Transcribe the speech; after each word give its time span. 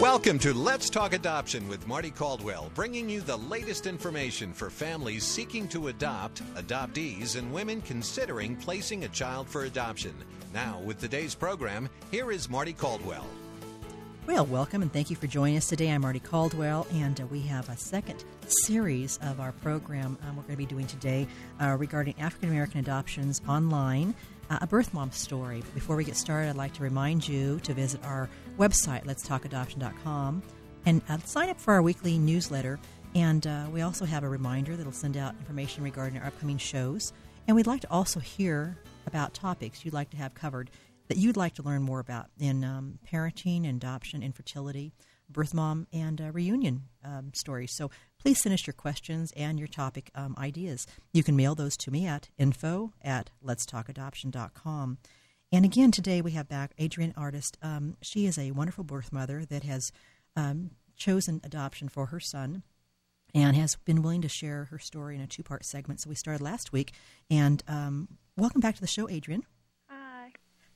Welcome 0.00 0.38
to 0.38 0.54
Let's 0.54 0.88
Talk 0.88 1.12
Adoption 1.12 1.68
with 1.68 1.86
Mardie 1.86 2.16
Caldwell, 2.16 2.70
bringing 2.74 3.06
you 3.06 3.20
the 3.20 3.36
latest 3.36 3.86
information 3.86 4.54
for 4.54 4.70
families 4.70 5.24
seeking 5.24 5.68
to 5.68 5.88
adopt, 5.88 6.42
adoptees, 6.54 7.36
and 7.36 7.52
women 7.52 7.82
considering 7.82 8.56
placing 8.56 9.04
a 9.04 9.08
child 9.08 9.46
for 9.46 9.64
adoption. 9.64 10.14
Now, 10.54 10.80
with 10.86 11.00
today's 11.00 11.34
program, 11.34 11.86
here 12.10 12.32
is 12.32 12.46
Mardie 12.46 12.78
Caldwell. 12.78 13.26
Well, 14.26 14.46
welcome 14.46 14.80
and 14.80 14.90
thank 14.90 15.10
you 15.10 15.16
for 15.16 15.26
joining 15.26 15.58
us 15.58 15.68
today. 15.68 15.90
I'm 15.90 16.02
Mardie 16.02 16.22
Caldwell, 16.22 16.86
and 16.94 17.20
uh, 17.20 17.26
we 17.26 17.42
have 17.42 17.68
a 17.68 17.76
second 17.76 18.24
series 18.46 19.18
of 19.22 19.38
our 19.38 19.52
program 19.52 20.16
um, 20.26 20.34
we're 20.34 20.44
going 20.44 20.54
to 20.54 20.56
be 20.56 20.64
doing 20.64 20.86
today 20.86 21.28
uh, 21.60 21.76
regarding 21.78 22.14
African 22.18 22.48
American 22.48 22.80
adoptions 22.80 23.42
online 23.46 24.14
uh, 24.50 24.58
a 24.60 24.66
birth 24.66 24.92
mom 24.92 25.10
story. 25.12 25.62
Before 25.74 25.96
we 25.96 26.04
get 26.04 26.16
started, 26.16 26.50
I'd 26.50 26.56
like 26.56 26.74
to 26.74 26.82
remind 26.82 27.26
you 27.26 27.60
to 27.60 27.72
visit 27.72 28.02
our 28.04 28.28
website, 28.58 29.04
letstalkadoption.com, 29.04 30.42
and 30.86 31.02
uh, 31.08 31.18
sign 31.18 31.48
up 31.50 31.60
for 31.60 31.74
our 31.74 31.82
weekly 31.82 32.18
newsletter. 32.18 32.78
And 33.14 33.46
uh, 33.46 33.66
we 33.72 33.82
also 33.82 34.04
have 34.04 34.22
a 34.22 34.28
reminder 34.28 34.76
that'll 34.76 34.92
send 34.92 35.16
out 35.16 35.34
information 35.40 35.82
regarding 35.82 36.18
our 36.18 36.26
upcoming 36.26 36.58
shows. 36.58 37.12
And 37.46 37.56
we'd 37.56 37.66
like 37.66 37.80
to 37.80 37.90
also 37.90 38.20
hear 38.20 38.76
about 39.06 39.34
topics 39.34 39.84
you'd 39.84 39.94
like 39.94 40.10
to 40.10 40.16
have 40.16 40.34
covered 40.34 40.70
that 41.08 41.16
you'd 41.16 41.36
like 41.36 41.54
to 41.54 41.62
learn 41.64 41.82
more 41.82 41.98
about 41.98 42.26
in 42.38 42.62
um, 42.62 43.00
parenting, 43.12 43.68
adoption, 43.68 44.22
infertility, 44.22 44.92
birth 45.28 45.52
mom, 45.52 45.88
and 45.92 46.20
uh, 46.20 46.30
reunion 46.30 46.82
um, 47.04 47.32
stories. 47.34 47.74
So 47.74 47.90
please 48.20 48.40
send 48.40 48.52
us 48.52 48.64
your 48.64 48.74
questions 48.74 49.32
and 49.36 49.58
your 49.58 49.66
topic 49.66 50.12
um, 50.14 50.36
ideas. 50.38 50.86
You 51.12 51.24
can 51.24 51.34
mail 51.34 51.56
those 51.56 51.76
to 51.78 51.90
me 51.90 52.06
at 52.06 52.28
info 52.38 52.92
at 53.02 53.30
letstalkadoption.com. 53.44 54.98
And 55.52 55.64
again, 55.64 55.90
today 55.90 56.20
we 56.20 56.32
have 56.32 56.48
back 56.48 56.76
Adrianne 56.78 57.12
Artist. 57.16 57.58
Um, 57.60 57.96
she 58.02 58.26
is 58.26 58.38
a 58.38 58.52
wonderful 58.52 58.84
birth 58.84 59.12
mother 59.12 59.44
that 59.46 59.64
has 59.64 59.90
um, 60.36 60.70
chosen 60.96 61.40
adoption 61.42 61.88
for 61.88 62.06
her 62.06 62.20
son 62.20 62.62
and 63.34 63.56
has 63.56 63.76
been 63.84 64.02
willing 64.02 64.22
to 64.22 64.28
share 64.28 64.66
her 64.66 64.78
story 64.78 65.16
in 65.16 65.20
a 65.20 65.26
two 65.26 65.42
part 65.42 65.64
segment. 65.64 66.00
So 66.00 66.08
we 66.08 66.14
started 66.14 66.40
last 66.42 66.72
week. 66.72 66.92
And 67.30 67.64
um, 67.66 68.08
welcome 68.36 68.60
back 68.60 68.76
to 68.76 68.80
the 68.80 68.86
show, 68.86 69.06
Adrianne. 69.08 69.42
Hi. 69.88 70.32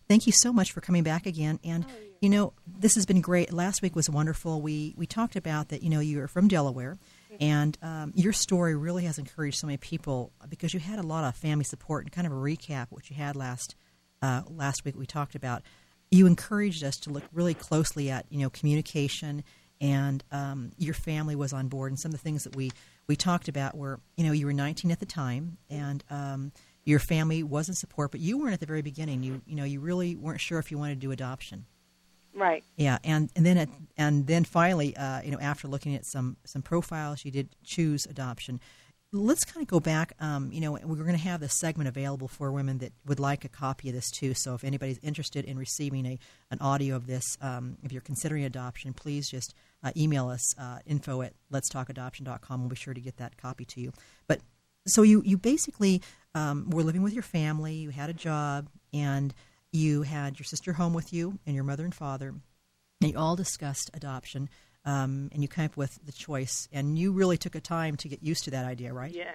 Thank 0.08 0.27
you 0.27 0.33
so 0.33 0.53
much 0.53 0.72
for 0.72 0.81
coming 0.81 1.05
back 1.05 1.25
again. 1.27 1.61
And, 1.62 1.84
Oh, 1.88 1.92
you 2.20 2.28
know, 2.28 2.53
this 2.66 2.97
has 2.97 3.06
been 3.06 3.20
great. 3.20 3.53
Last 3.53 3.81
week 3.81 3.94
was 3.94 4.11
wonderful. 4.11 4.61
We, 4.61 4.94
we 4.97 5.06
talked 5.06 5.36
about 5.36 5.69
that, 5.69 5.84
you 5.84 5.91
know, 5.91 6.00
you're 6.00 6.27
from 6.27 6.48
Delaware. 6.48 6.98
And 7.41 7.77
um, 7.83 8.12
your 8.14 8.33
story 8.33 8.75
really 8.75 9.05
has 9.05 9.19
encouraged 9.19 9.59
so 9.59 9.66
many 9.66 9.77
people 9.77 10.33
because 10.48 10.72
you 10.75 10.81
had 10.81 10.98
a 10.98 11.03
lot 11.03 11.25
of 11.25 11.36
family 11.36 11.64
support 11.64 12.05
and 12.05 12.12
kind 12.12 12.27
of 12.27 12.33
a 12.33 12.36
recap 12.36 12.86
what 12.91 13.11
you 13.11 13.16
had 13.16 13.36
last 13.36 13.75
uh, 14.25 14.42
last 14.48 14.84
week. 14.84 14.97
We 14.97 15.06
talked 15.06 15.34
about 15.34 15.62
you 16.11 16.27
encouraged 16.27 16.83
us 16.83 16.97
to 16.98 17.11
look 17.11 17.25
really 17.33 17.55
closely 17.55 18.11
at 18.11 18.25
you 18.31 18.39
know 18.39 18.50
communication 18.50 19.44
and 19.81 20.25
um, 20.33 20.70
your 20.78 20.94
family 20.94 21.36
was 21.36 21.53
on 21.53 21.69
board 21.69 21.91
and 21.91 21.98
some 21.98 22.11
of 22.11 22.19
the 22.19 22.22
things 22.22 22.44
that 22.44 22.56
we 22.56 22.70
we 23.06 23.16
talked 23.16 23.48
about 23.48 23.77
were 23.77 24.00
you 24.16 24.25
know 24.25 24.33
you 24.33 24.47
were 24.47 24.53
19 24.53 24.91
at 24.91 25.00
the 25.00 25.06
time 25.06 25.58
and 25.69 26.05
um, 26.11 26.53
your 26.84 26.98
family 26.98 27.42
was 27.42 27.69
in 27.69 27.75
support 27.75 28.11
but 28.11 28.20
you 28.20 28.39
weren't 28.39 28.55
at 28.55 28.61
the 28.61 28.66
very 28.66 28.83
beginning 28.83 29.22
you 29.22 29.42
you 29.47 29.56
know 29.56 29.64
you 29.64 29.81
really 29.81 30.14
weren't 30.14 30.41
sure 30.41 30.59
if 30.59 30.70
you 30.70 30.78
wanted 30.78 30.94
to 30.94 31.00
do 31.00 31.11
adoption 31.11 31.66
Right. 32.36 32.64
yeah, 32.77 32.98
and 33.05 33.31
and 33.36 33.47
then 33.47 33.56
at, 33.56 33.69
and 33.97 34.27
then 34.27 34.42
finally, 34.42 34.97
uh, 34.97 35.22
you 35.22 35.31
know, 35.31 35.38
after 35.38 35.69
looking 35.69 35.94
at 35.94 36.05
some 36.05 36.36
some 36.44 36.62
profiles, 36.62 37.25
you 37.25 37.31
did 37.31 37.48
choose 37.62 38.06
adoption. 38.06 38.61
Let's 39.17 39.45
kind 39.45 39.62
of 39.62 39.69
go 39.69 39.79
back. 39.79 40.12
Um, 40.19 40.51
you 40.51 40.61
know, 40.61 40.73
we're 40.73 40.97
going 40.97 41.12
to 41.12 41.19
have 41.19 41.39
this 41.39 41.57
segment 41.61 41.87
available 41.87 42.27
for 42.27 42.51
women 42.51 42.79
that 42.79 42.93
would 43.07 43.21
like 43.21 43.45
a 43.45 43.48
copy 43.48 43.89
of 43.89 43.95
this 43.95 44.11
too. 44.11 44.34
So 44.34 44.55
if 44.55 44.65
anybody's 44.65 44.98
interested 44.98 45.45
in 45.45 45.56
receiving 45.56 46.05
a 46.05 46.19
an 46.51 46.59
audio 46.61 46.97
of 46.97 47.06
this, 47.06 47.39
um, 47.41 47.79
if 47.84 47.93
you're 47.93 48.03
considering 48.03 48.44
adoption, 48.44 48.93
please 48.93 49.31
just 49.31 49.55
uh, 49.84 49.93
email 49.97 50.28
us 50.28 50.59
uh, 50.59 50.78
info 50.84 51.22
at 51.22 51.33
letstalkadoption.com. 51.53 52.61
We'll 52.61 52.71
be 52.71 52.77
sure 52.77 52.93
to 52.93 53.00
get 53.00 53.19
that 53.19 53.37
copy 53.37 53.65
to 53.66 53.81
you. 53.81 53.93
But 54.27 54.41
so 54.87 55.03
you 55.03 55.22
you 55.25 55.38
basically 55.38 56.03
um, 56.34 56.71
were 56.71 56.83
living 56.83 57.03
with 57.03 57.12
your 57.12 57.22
family. 57.22 57.75
You 57.75 57.91
had 57.91 58.11
a 58.11 58.15
job 58.15 58.69
and 58.93 59.33
you 59.71 60.03
had 60.03 60.38
your 60.38 60.44
sister 60.44 60.72
home 60.72 60.93
with 60.93 61.12
you 61.12 61.38
and 61.47 61.55
your 61.55 61.65
mother 61.65 61.84
and 61.84 61.94
father, 61.94 62.34
and 63.00 63.12
you 63.12 63.19
all 63.19 63.37
discussed 63.37 63.91
adoption, 63.94 64.49
um, 64.84 65.31
and 65.33 65.43
you 65.43 65.49
came 65.49 65.67
up 65.67 65.77
with 65.77 65.99
the 66.05 66.12
choice. 66.12 66.69
And 66.72 66.99
you 66.99 67.12
really 67.12 67.37
took 67.37 67.55
a 67.55 67.61
time 67.61 67.97
to 67.99 68.09
get 68.09 68.22
used 68.22 68.45
to 68.45 68.50
that 68.53 68.65
idea, 68.65 68.93
right? 68.93 69.12
Yeah. 69.12 69.33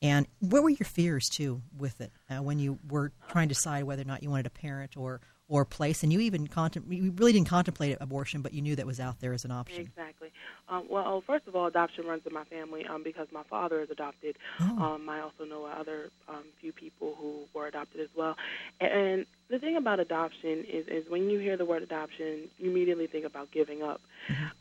And 0.00 0.26
what 0.38 0.62
were 0.62 0.70
your 0.70 0.86
fears 0.86 1.28
too 1.28 1.62
with 1.76 2.00
it 2.00 2.12
uh, 2.30 2.36
when 2.36 2.58
you 2.58 2.78
were 2.88 3.12
trying 3.28 3.48
to 3.48 3.54
decide 3.54 3.84
whether 3.84 4.02
or 4.02 4.06
not 4.06 4.22
you 4.22 4.30
wanted 4.30 4.46
a 4.46 4.50
parent 4.50 4.96
or 4.96 5.20
or 5.48 5.64
place? 5.64 6.02
And 6.02 6.12
you 6.12 6.20
even 6.20 6.46
contem- 6.46 6.90
you 6.90 7.12
really 7.16 7.32
didn't 7.32 7.48
contemplate 7.48 7.96
abortion, 8.00 8.42
but 8.42 8.52
you 8.52 8.62
knew 8.62 8.76
that 8.76 8.86
was 8.86 9.00
out 9.00 9.20
there 9.20 9.32
as 9.32 9.44
an 9.44 9.50
option. 9.50 9.80
Exactly. 9.80 10.30
Um, 10.68 10.86
well, 10.90 11.22
first 11.26 11.46
of 11.48 11.56
all, 11.56 11.66
adoption 11.66 12.06
runs 12.06 12.26
in 12.26 12.34
my 12.34 12.44
family 12.44 12.86
um, 12.86 13.02
because 13.02 13.26
my 13.32 13.42
father 13.44 13.80
is 13.80 13.90
adopted. 13.90 14.36
Oh. 14.60 14.82
Um, 14.82 15.08
I 15.08 15.20
also 15.20 15.44
know 15.44 15.64
other 15.64 16.10
um, 16.28 16.44
few 16.60 16.72
people 16.72 17.14
who 17.18 17.44
were 17.54 17.66
adopted 17.66 18.00
as 18.02 18.08
well. 18.14 18.36
And 18.80 19.24
the 19.48 19.58
thing 19.58 19.76
about 19.76 19.98
adoption 19.98 20.64
is, 20.68 20.86
is 20.88 21.10
when 21.10 21.30
you 21.30 21.38
hear 21.38 21.56
the 21.56 21.64
word 21.64 21.82
adoption, 21.82 22.48
you 22.58 22.70
immediately 22.70 23.06
think 23.06 23.24
about 23.24 23.50
giving 23.50 23.82
up, 23.82 24.00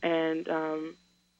and 0.01 0.47
um, 0.47 0.95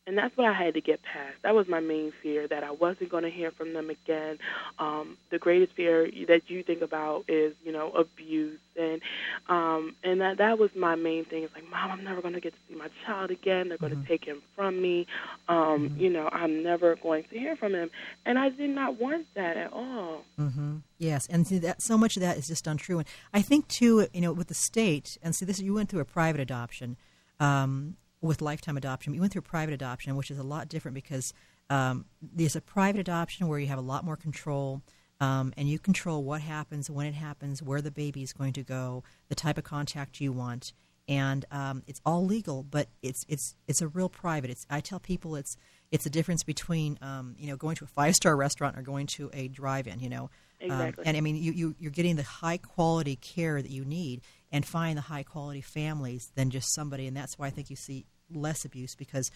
and 0.08 0.18
that's 0.18 0.36
what 0.38 0.48
I 0.48 0.54
had 0.54 0.74
to 0.76 0.82
get 0.82 1.02
past. 1.04 1.36
That 1.44 1.54
was 1.54 1.68
my 1.68 1.82
main 1.82 2.14
fear 2.24 2.48
that 2.48 2.64
I 2.64 2.72
wasn't 2.72 3.10
going 3.10 3.26
to 3.26 3.30
hear 3.30 3.52
from 3.52 3.74
them 3.74 3.90
again. 3.90 4.38
Um, 4.80 5.18
the 5.32 5.38
greatest 5.38 5.74
fear 5.74 6.10
that 6.28 6.44
you 6.48 6.64
think 6.64 6.82
about 6.82 7.26
is, 7.28 7.54
you 7.64 7.74
know, 7.74 7.92
abuse, 7.92 8.60
and 8.78 9.02
um, 9.50 9.96
and 10.04 10.22
that 10.22 10.38
that 10.38 10.58
was 10.58 10.70
my 10.76 10.96
main 10.96 11.26
thing. 11.26 11.44
It's 11.44 11.54
like, 11.54 11.70
Mom, 11.70 11.92
I'm 11.92 12.04
never 12.06 12.22
going 12.22 12.36
to 12.36 12.40
get 12.40 12.54
to 12.54 12.60
see 12.70 12.76
my 12.76 12.88
child 13.06 13.32
again. 13.32 13.68
They're 13.68 13.78
going 13.78 14.02
to 14.02 14.08
take 14.08 14.24
him 14.24 14.42
from 14.56 14.82
me. 14.82 15.06
Um, 15.50 15.92
You 15.98 16.10
know, 16.10 16.30
I'm 16.32 16.64
never 16.64 16.96
going 16.96 17.26
to 17.26 17.38
hear 17.38 17.58
from 17.58 17.76
him, 17.76 17.90
and 18.26 18.40
I 18.40 18.50
did 18.50 18.70
not 18.70 19.00
want 19.00 19.28
that 19.36 19.58
at 19.58 19.74
all. 19.74 20.24
hmm 20.38 20.78
Yes, 20.98 21.28
and 21.28 21.46
see 21.46 21.60
that 21.60 21.82
so 21.82 21.98
much 21.98 22.16
of 22.16 22.22
that 22.22 22.38
is 22.38 22.48
just 22.48 22.66
untrue. 22.66 23.00
And 23.00 23.08
I 23.34 23.42
think 23.42 23.68
too, 23.68 24.08
you 24.14 24.22
know, 24.22 24.32
with 24.32 24.48
the 24.48 24.54
state, 24.54 25.18
and 25.22 25.36
see 25.36 25.46
this, 25.46 25.60
you 25.60 25.74
went 25.74 25.90
through 25.90 26.00
a 26.00 26.06
private 26.06 26.40
adoption 26.42 26.98
um, 27.40 27.98
with 28.22 28.42
lifetime 28.42 28.78
adoption. 28.78 29.14
You 29.14 29.22
went 29.22 29.34
through 29.34 29.44
private 29.44 29.74
adoption, 29.74 30.16
which 30.16 30.32
is 30.32 30.40
a 30.40 30.44
lot 30.44 30.70
different 30.70 30.96
because 30.96 31.34
um, 31.70 32.06
there's 32.22 32.56
a 32.56 32.62
private 32.62 33.00
adoption 33.00 33.48
where 33.48 33.60
you 33.60 33.68
have 33.68 33.78
a 33.78 33.82
lot 33.82 34.04
more 34.06 34.16
control. 34.16 34.82
Um, 35.20 35.52
and 35.58 35.68
you 35.68 35.80
control 35.80 36.24
what 36.24 36.42
happens, 36.42 36.92
when 36.92 37.08
it 37.08 37.16
happens, 37.16 37.60
where 37.60 37.82
the 37.82 37.90
baby 37.90 38.22
is 38.22 38.34
going 38.34 38.54
to 38.54 38.62
go, 38.64 39.04
the 39.30 39.36
type 39.36 39.58
of 39.58 39.64
contact 39.64 40.22
you 40.22 40.32
want, 40.32 40.74
and 41.08 41.44
um, 41.52 41.82
it's 41.88 42.00
all 42.06 42.24
legal. 42.24 42.62
But 42.62 42.90
it's 43.02 43.26
it's 43.28 43.56
it's 43.68 43.82
a 43.82 43.88
real 43.88 44.10
private. 44.10 44.52
It's 44.52 44.68
I 44.70 44.80
tell 44.80 45.00
people 45.00 45.36
it's 45.36 45.58
it's 45.92 46.06
a 46.06 46.10
difference 46.12 46.44
between 46.44 47.00
um, 47.02 47.36
you 47.40 47.48
know 47.48 47.56
going 47.56 47.76
to 47.78 47.86
a 47.86 47.88
five 47.88 48.14
star 48.14 48.36
restaurant 48.46 48.78
or 48.78 48.84
going 48.84 49.08
to 49.08 49.32
a 49.34 49.48
drive-in. 49.48 50.02
You 50.02 50.10
know, 50.10 50.30
Um, 50.62 50.72
Exactly. 50.72 51.06
and 51.08 51.18
I 51.18 51.22
mean 51.22 51.36
you, 51.38 51.52
you 51.52 51.76
you're 51.80 51.90
getting 51.90 52.16
the 52.16 52.22
high 52.22 52.58
quality 52.58 53.16
care 53.16 53.60
that 53.60 53.72
you 53.72 53.86
need 53.86 54.22
and 54.52 54.66
find 54.66 54.98
the 54.98 55.02
high 55.02 55.24
quality 55.24 55.62
families 55.62 56.32
than 56.36 56.50
just 56.50 56.74
somebody. 56.74 57.08
And 57.08 57.16
that's 57.16 57.38
why 57.38 57.48
I 57.48 57.50
think 57.50 57.70
you 57.70 57.76
see 57.76 58.06
less 58.30 58.66
abuse 58.66 58.96
because 58.96 59.32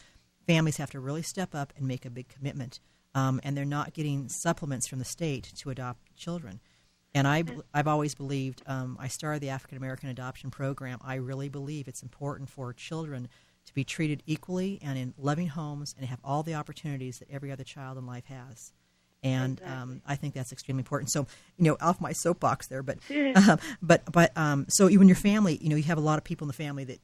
families 0.47 0.77
have 0.77 0.91
to 0.91 0.99
really 0.99 1.21
step 1.21 1.53
up 1.53 1.73
and 1.77 1.87
make 1.87 2.05
a 2.05 2.09
big 2.09 2.29
commitment. 2.29 2.79
Um, 3.13 3.41
and 3.43 3.57
they're 3.57 3.65
not 3.65 3.93
getting 3.93 4.29
supplements 4.29 4.87
from 4.87 4.99
the 4.99 5.05
state 5.05 5.51
to 5.57 5.69
adopt 5.69 6.15
children. 6.15 6.61
And 7.13 7.27
I, 7.27 7.43
I've 7.73 7.87
always 7.87 8.15
believed, 8.15 8.63
um, 8.67 8.97
I 8.99 9.09
started 9.09 9.41
the 9.41 9.49
African 9.49 9.77
American 9.77 10.09
Adoption 10.09 10.49
Program. 10.49 10.97
I 11.03 11.15
really 11.15 11.49
believe 11.49 11.87
it's 11.87 12.03
important 12.03 12.49
for 12.49 12.71
children 12.71 13.27
to 13.65 13.73
be 13.73 13.83
treated 13.83 14.23
equally 14.25 14.79
and 14.81 14.97
in 14.97 15.13
loving 15.17 15.47
homes 15.47 15.93
and 15.97 16.07
have 16.07 16.19
all 16.23 16.41
the 16.41 16.55
opportunities 16.55 17.19
that 17.19 17.29
every 17.29 17.51
other 17.51 17.65
child 17.65 17.97
in 17.97 18.05
life 18.05 18.25
has. 18.25 18.71
And 19.23 19.61
um, 19.65 20.01
I 20.05 20.15
think 20.15 20.33
that's 20.33 20.51
extremely 20.51 20.81
important. 20.81 21.11
So, 21.11 21.27
you 21.57 21.65
know, 21.65 21.77
off 21.79 22.01
my 22.01 22.11
soapbox 22.11 22.67
there, 22.67 22.81
but, 22.81 22.97
um, 23.35 23.59
but, 23.81 24.03
but, 24.11 24.35
um, 24.35 24.65
so 24.67 24.87
you 24.87 24.99
and 24.99 25.07
your 25.07 25.15
family, 25.15 25.59
you 25.61 25.69
know, 25.69 25.75
you 25.75 25.83
have 25.83 25.97
a 25.97 26.01
lot 26.01 26.17
of 26.17 26.23
people 26.23 26.45
in 26.45 26.47
the 26.47 26.53
family 26.53 26.83
that 26.85 26.99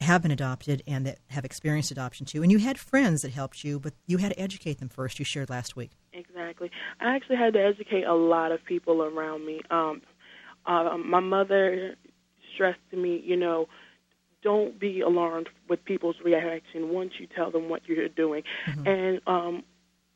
have 0.00 0.22
been 0.22 0.30
adopted 0.30 0.82
and 0.86 1.06
that 1.06 1.18
have 1.28 1.44
experienced 1.44 1.90
adoption 1.90 2.26
too. 2.26 2.42
And 2.42 2.52
you 2.52 2.58
had 2.58 2.78
friends 2.78 3.22
that 3.22 3.32
helped 3.32 3.64
you, 3.64 3.78
but 3.78 3.94
you 4.06 4.18
had 4.18 4.32
to 4.32 4.40
educate 4.40 4.78
them 4.78 4.88
first. 4.88 5.18
You 5.18 5.24
shared 5.24 5.50
last 5.50 5.76
week. 5.76 5.92
Exactly. 6.12 6.70
I 7.00 7.14
actually 7.16 7.36
had 7.36 7.54
to 7.54 7.64
educate 7.64 8.04
a 8.04 8.14
lot 8.14 8.52
of 8.52 8.64
people 8.64 9.02
around 9.02 9.46
me. 9.46 9.60
Um, 9.70 10.02
uh, 10.66 10.96
my 10.98 11.20
mother 11.20 11.96
stressed 12.54 12.80
to 12.90 12.96
me, 12.96 13.22
you 13.24 13.36
know, 13.36 13.68
don't 14.42 14.78
be 14.78 15.00
alarmed 15.00 15.48
with 15.68 15.84
people's 15.84 16.16
reaction 16.22 16.90
once 16.90 17.12
you 17.18 17.26
tell 17.26 17.50
them 17.50 17.68
what 17.68 17.82
you're 17.86 18.08
doing. 18.08 18.42
And 18.86 19.20
um, 19.26 19.64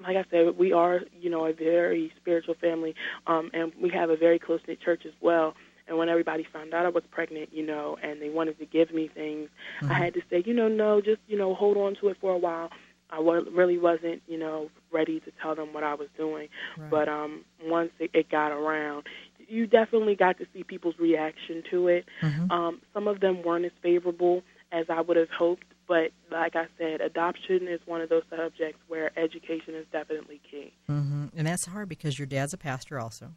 like 0.08 0.16
I 0.26 0.30
said, 0.30 0.56
we 0.58 0.72
are, 0.72 1.00
you 1.20 1.28
know, 1.28 1.44
a 1.44 1.52
very 1.52 2.10
spiritual 2.16 2.54
family, 2.54 2.94
um, 3.26 3.50
and 3.52 3.72
we 3.80 3.90
have 3.90 4.08
a 4.08 4.16
very 4.16 4.38
close 4.38 4.60
knit 4.66 4.80
church 4.80 5.02
as 5.04 5.12
well. 5.20 5.54
And 5.86 5.98
when 5.98 6.08
everybody 6.08 6.46
found 6.50 6.72
out 6.74 6.86
I 6.86 6.88
was 6.88 7.04
pregnant, 7.10 7.50
you 7.52 7.64
know, 7.64 7.96
and 8.02 8.20
they 8.20 8.30
wanted 8.30 8.58
to 8.58 8.66
give 8.66 8.92
me 8.92 9.08
things, 9.14 9.48
I 9.82 9.94
had 9.94 10.14
to 10.14 10.20
say, 10.30 10.42
you 10.44 10.54
know, 10.54 10.68
no, 10.68 11.00
just 11.00 11.20
you 11.28 11.36
know, 11.36 11.54
hold 11.54 11.76
on 11.76 11.94
to 12.00 12.08
it 12.08 12.16
for 12.20 12.32
a 12.32 12.38
while. 12.38 12.70
I 13.10 13.20
really 13.20 13.78
wasn't, 13.78 14.22
you 14.26 14.38
know, 14.38 14.70
ready 14.92 15.20
to 15.20 15.30
tell 15.42 15.54
them 15.54 15.72
what 15.72 15.82
I 15.82 15.94
was 15.94 16.08
doing. 16.16 16.48
Right. 16.76 16.90
But 16.90 17.08
um, 17.08 17.44
once 17.64 17.90
it, 17.98 18.10
it 18.12 18.30
got 18.30 18.52
around, 18.52 19.04
you 19.46 19.66
definitely 19.66 20.14
got 20.14 20.36
to 20.38 20.46
see 20.52 20.62
people's 20.62 20.98
reaction 20.98 21.62
to 21.70 21.88
it. 21.88 22.04
Mhm. 22.22 22.50
Um, 22.50 22.80
some 22.92 23.08
of 23.08 23.20
them 23.20 23.42
weren't 23.42 23.64
as 23.64 23.72
favorable 23.82 24.42
as 24.72 24.86
I 24.90 25.00
would 25.00 25.16
have 25.16 25.30
hoped, 25.30 25.66
but 25.88 26.10
like 26.30 26.54
I 26.54 26.66
said, 26.78 27.00
adoption 27.00 27.66
is 27.66 27.80
one 27.86 28.00
of 28.02 28.08
those 28.10 28.22
subjects 28.30 28.78
where 28.88 29.10
education 29.18 29.74
is 29.74 29.86
definitely 29.90 30.40
key. 30.50 30.72
Mm-hmm. 30.88 31.26
And 31.36 31.46
that's 31.46 31.64
hard 31.66 31.88
because 31.88 32.18
your 32.18 32.26
dad's 32.26 32.52
a 32.52 32.58
pastor 32.58 33.00
also. 33.00 33.32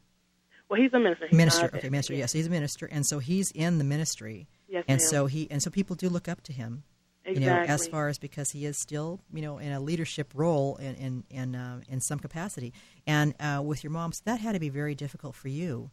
Well, 0.70 0.80
he's 0.80 0.94
a 0.94 1.00
minister. 1.00 1.28
He's 1.28 1.38
minister, 1.38 1.66
okay, 1.74 1.90
minister. 1.90 2.14
Yes, 2.14 2.32
he's 2.32 2.48
a 2.48 2.50
minister, 2.50 2.86
and 2.86 3.06
so 3.06 3.20
he's 3.20 3.52
in 3.52 3.78
the 3.78 3.84
ministry, 3.84 4.48
Yes, 4.70 4.86
and 4.88 5.00
ma'am. 5.00 5.10
so 5.10 5.26
he 5.26 5.50
and 5.52 5.62
so 5.62 5.70
people 5.70 5.96
do 5.96 6.08
look 6.08 6.28
up 6.30 6.42
to 6.44 6.54
him. 6.54 6.84
exactly. 7.26 7.44
You 7.44 7.50
know, 7.50 7.74
as 7.74 7.88
far 7.88 8.08
as 8.08 8.18
because 8.18 8.52
he 8.52 8.66
is 8.66 8.78
still, 8.78 9.20
you 9.34 9.42
know, 9.42 9.58
in 9.58 9.72
a 9.74 9.80
leadership 9.82 10.32
role 10.34 10.78
in 10.78 10.96
in 10.96 11.24
in, 11.30 11.56
uh, 11.56 11.82
in 11.90 12.00
some 12.00 12.20
capacity, 12.20 12.74
and 13.06 13.34
uh, 13.42 13.62
with 13.64 13.84
your 13.84 13.92
mom, 13.92 14.14
so 14.14 14.22
that 14.26 14.40
had 14.40 14.54
to 14.54 14.60
be 14.60 14.70
very 14.70 14.96
difficult 14.96 15.36
for 15.36 15.50
you. 15.50 15.90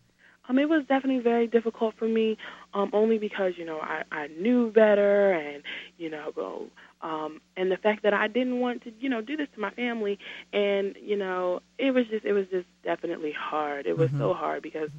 Um, 0.49 0.59
it 0.59 0.69
was 0.69 0.83
definitely 0.89 1.23
very 1.23 1.47
difficult 1.47 1.95
for 1.99 2.09
me, 2.09 2.39
um, 2.73 2.91
only 2.93 3.19
because 3.19 3.53
you 3.57 3.65
know 3.65 3.81
I, 3.81 4.03
I 4.11 4.27
knew 4.29 4.73
better, 4.73 5.33
and 5.33 5.63
you 5.99 6.09
know, 6.09 6.71
um, 7.03 7.41
and 7.57 7.71
the 7.71 7.77
fact 7.77 8.03
that 8.03 8.13
I 8.13 8.27
didn't 8.29 8.59
want 8.61 8.83
to, 8.85 8.93
you 8.99 9.09
know, 9.09 9.21
do 9.21 9.37
this 9.37 9.49
to 9.55 9.61
my 9.61 9.71
family, 9.71 10.19
and 10.53 10.97
you 11.01 11.17
know, 11.17 11.61
it 11.79 11.93
was 11.93 12.07
just, 12.09 12.25
it 12.25 12.33
was 12.33 12.47
just 12.51 12.67
definitely 12.83 13.33
hard. 13.33 13.87
It 13.87 13.97
was 13.97 14.11
so 14.19 14.35
hard 14.35 14.63
because, 14.63 14.91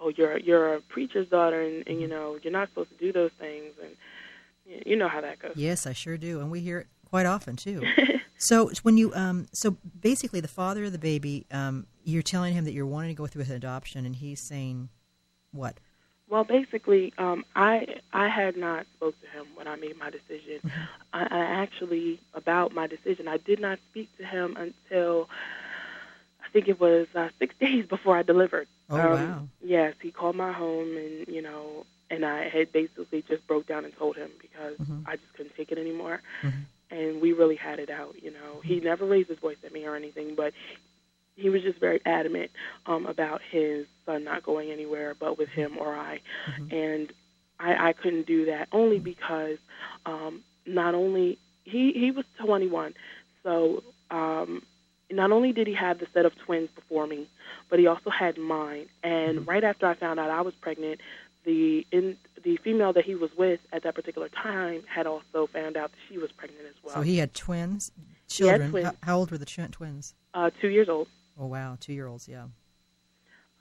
oh, 0.00 0.12
you're 0.16 0.38
you're 0.38 0.74
a 0.74 0.80
preacher's 0.80 1.28
daughter, 1.28 1.62
and, 1.62 1.86
and 1.88 2.00
you 2.00 2.06
know, 2.06 2.38
you're 2.42 2.52
not 2.52 2.68
supposed 2.68 2.90
to 2.90 2.96
do 2.96 3.12
those 3.12 3.32
things, 3.38 3.72
and 3.82 4.82
you 4.86 4.96
know 4.96 5.08
how 5.08 5.20
that 5.20 5.40
goes. 5.40 5.52
Yes, 5.56 5.86
I 5.86 5.92
sure 5.92 6.16
do, 6.16 6.40
and 6.40 6.50
we 6.50 6.60
hear 6.60 6.78
it 6.78 6.86
quite 7.08 7.26
often 7.26 7.56
too. 7.56 7.82
so 8.38 8.70
when 8.82 8.96
you, 8.96 9.12
um, 9.14 9.48
so 9.52 9.76
basically, 10.00 10.40
the 10.40 10.48
father 10.48 10.84
of 10.84 10.92
the 10.92 10.98
baby, 10.98 11.46
um, 11.50 11.86
you're 12.10 12.22
telling 12.22 12.54
him 12.54 12.64
that 12.64 12.72
you're 12.72 12.86
wanting 12.86 13.10
to 13.10 13.14
go 13.14 13.26
through 13.26 13.40
with 13.40 13.50
an 13.50 13.56
adoption, 13.56 14.04
and 14.06 14.16
he's 14.16 14.40
saying, 14.40 14.88
what? 15.52 15.78
Well, 16.28 16.44
basically, 16.44 17.12
um, 17.18 17.44
I 17.56 17.96
I 18.12 18.28
had 18.28 18.56
not 18.56 18.86
spoke 18.96 19.20
to 19.20 19.26
him 19.26 19.46
when 19.56 19.66
I 19.66 19.76
made 19.76 19.98
my 19.98 20.10
decision. 20.10 20.60
I, 21.12 21.22
I 21.22 21.40
actually 21.62 22.20
about 22.34 22.72
my 22.72 22.86
decision. 22.86 23.26
I 23.26 23.38
did 23.38 23.60
not 23.60 23.78
speak 23.90 24.08
to 24.18 24.24
him 24.24 24.56
until 24.56 25.28
I 26.44 26.48
think 26.52 26.68
it 26.68 26.78
was 26.80 27.06
uh, 27.14 27.28
six 27.38 27.54
days 27.60 27.86
before 27.86 28.16
I 28.16 28.22
delivered. 28.22 28.68
Oh, 28.88 28.96
um, 29.00 29.12
wow. 29.12 29.48
Yes, 29.62 29.94
he 30.00 30.10
called 30.12 30.36
my 30.36 30.52
home, 30.52 30.96
and 30.96 31.26
you 31.26 31.42
know, 31.42 31.84
and 32.10 32.24
I 32.24 32.48
had 32.48 32.72
basically 32.72 33.22
just 33.28 33.44
broke 33.48 33.66
down 33.66 33.84
and 33.84 33.96
told 33.96 34.16
him 34.16 34.30
because 34.40 34.76
Mhm. 34.78 35.02
I 35.06 35.16
just 35.16 35.32
couldn't 35.34 35.56
take 35.56 35.72
it 35.72 35.78
anymore, 35.78 36.22
Mhm. 36.44 36.64
and 36.90 37.20
we 37.20 37.32
really 37.32 37.56
had 37.56 37.78
it 37.80 37.90
out. 37.90 38.22
You 38.22 38.30
know, 38.30 38.60
he 38.64 38.78
never 38.80 39.04
raised 39.04 39.28
his 39.30 39.38
voice 39.40 39.58
at 39.64 39.72
me 39.72 39.84
or 39.84 39.96
anything, 39.96 40.34
but 40.36 40.54
he 41.40 41.48
was 41.50 41.62
just 41.62 41.78
very 41.78 42.00
adamant 42.04 42.50
um, 42.86 43.06
about 43.06 43.40
his 43.50 43.86
son 44.06 44.24
not 44.24 44.42
going 44.42 44.70
anywhere 44.70 45.14
but 45.18 45.38
with 45.38 45.48
him 45.48 45.76
or 45.78 45.94
I, 45.96 46.20
Mhm. 46.58 46.72
and 46.72 47.12
I, 47.58 47.88
I 47.88 47.92
couldn't 47.92 48.26
do 48.26 48.46
that 48.46 48.68
only 48.72 48.96
Mm-hmm. 48.96 49.04
because 49.04 49.58
um, 50.06 50.42
not 50.66 50.94
only 50.94 51.38
he 51.64 51.92
he 51.92 52.10
was 52.10 52.24
21, 52.38 52.94
so 53.42 53.82
um, 54.10 54.62
not 55.10 55.30
only 55.32 55.52
did 55.52 55.66
he 55.66 55.74
have 55.74 55.98
the 55.98 56.06
set 56.14 56.24
of 56.26 56.32
twins 56.44 56.68
before 56.74 57.06
me, 57.06 57.28
but 57.68 57.78
he 57.78 57.86
also 57.86 58.10
had 58.10 58.38
mine. 58.38 58.86
And 59.02 59.40
Mhm. 59.40 59.46
right 59.48 59.64
after 59.64 59.86
I 59.86 59.94
found 59.94 60.18
out 60.20 60.30
I 60.30 60.40
was 60.42 60.54
pregnant, 60.60 61.00
the 61.44 61.86
in 61.92 62.16
the 62.42 62.56
female 62.58 62.92
that 62.94 63.04
he 63.04 63.14
was 63.14 63.30
with 63.36 63.60
at 63.72 63.82
that 63.82 63.94
particular 63.94 64.28
time 64.30 64.82
had 64.86 65.06
also 65.06 65.46
found 65.52 65.76
out 65.76 65.90
that 65.90 65.98
she 66.08 66.16
was 66.18 66.30
pregnant 66.32 66.64
as 66.66 66.74
well. 66.82 66.94
So 66.94 67.00
he 67.02 67.18
had 67.18 67.34
twins, 67.34 67.92
He 67.96 68.46
had 68.46 68.60
children. 68.60 68.70
twins. 68.70 68.86
How, 68.86 68.94
how 69.02 69.18
old 69.18 69.30
were 69.30 69.38
the 69.38 69.44
ch- 69.46 69.70
twins? 69.70 70.14
uh, 70.32 70.50
two 70.60 70.68
years 70.68 70.88
old. 70.88 71.08
Oh 71.40 71.46
wow, 71.46 71.78
two 71.80 71.94
year 71.94 72.06
olds. 72.06 72.28
Yeah. 72.28 72.44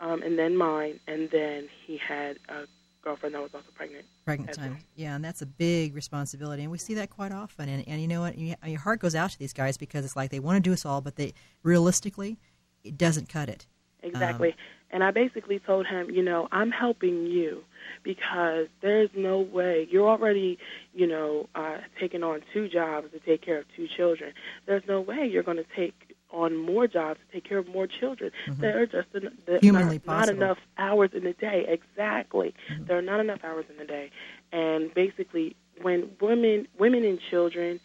um, 0.01 0.21
and 0.21 0.37
then 0.37 0.55
mine, 0.57 0.99
and 1.07 1.29
then 1.31 1.69
he 1.87 1.97
had 1.97 2.37
a 2.49 2.65
girlfriend 3.01 3.33
that 3.33 3.41
was 3.41 3.51
also 3.53 3.67
pregnant. 3.73 4.05
pregnant 4.25 4.53
time. 4.53 4.73
right. 4.73 4.83
Yeah, 4.95 5.15
and 5.15 5.23
that's 5.23 5.41
a 5.41 5.45
big 5.45 5.95
responsibility, 5.95 6.63
and 6.63 6.71
we 6.71 6.77
see 6.77 6.93
that 6.95 7.09
quite 7.09 7.31
often. 7.31 7.69
And, 7.69 7.87
and 7.87 8.01
you 8.01 8.07
know 8.07 8.19
what? 8.19 8.37
You, 8.37 8.55
your 8.65 8.79
heart 8.81 8.99
goes 8.99 9.15
out 9.15 9.31
to 9.31 9.39
these 9.39 9.53
guys 9.53 9.77
because 9.77 10.03
it's 10.03 10.17
like 10.17 10.29
they 10.29 10.39
want 10.39 10.61
to 10.61 10.69
do 10.69 10.73
us 10.73 10.85
all, 10.85 10.99
but 10.99 11.15
they 11.15 11.33
realistically, 11.63 12.37
it 12.83 12.97
doesn't 12.97 13.29
cut 13.29 13.47
it. 13.47 13.65
Exactly. 14.01 14.55
and 14.91 15.03
I 15.03 15.11
basically 15.11 15.59
told 15.59 15.85
him, 15.85 16.09
you 16.09 16.23
know, 16.23 16.47
I'm 16.51 16.71
helping 16.71 17.25
you 17.25 17.63
because 18.03 18.67
there's 18.81 19.09
no 19.15 19.39
way 19.39 19.87
you're 19.91 20.07
already, 20.07 20.57
you 20.93 21.05
know, 21.05 21.47
uh, 21.55 21.77
taking 21.99 22.23
on 22.23 22.41
two 22.53 22.69
jobs 22.69 23.11
to 23.11 23.19
take 23.19 23.41
care 23.41 23.59
of 23.59 23.65
two 23.75 23.87
children. 23.87 24.33
There's 24.65 24.83
no 24.87 25.01
way 25.01 25.29
you're 25.29 25.43
going 25.43 25.57
to 25.57 25.65
take 25.75 26.08
on 26.31 26.55
more 26.55 26.87
jobs 26.87 27.19
to 27.25 27.33
take 27.33 27.47
care 27.47 27.57
of 27.57 27.67
more 27.67 27.87
children. 27.87 28.31
There 28.47 28.81
are 28.81 28.85
just 28.85 29.07
en- 29.15 29.37
there 29.45 29.57
Mm-hmm. 29.57 29.65
Humanly 29.65 29.95
not, 29.97 30.05
not 30.05 30.17
possible. 30.19 30.43
enough 30.43 30.57
hours 30.77 31.09
in 31.13 31.23
the 31.23 31.33
day. 31.33 31.65
Exactly. 31.67 32.53
Mm-hmm. 32.71 32.85
There 32.85 32.97
are 32.97 33.01
not 33.01 33.19
enough 33.19 33.39
hours 33.43 33.65
in 33.69 33.77
the 33.77 33.85
day. 33.85 34.11
And 34.51 34.93
basically, 34.93 35.55
when 35.81 36.09
women, 36.21 36.67
women 36.77 37.03
and 37.03 37.19
children, 37.29 37.79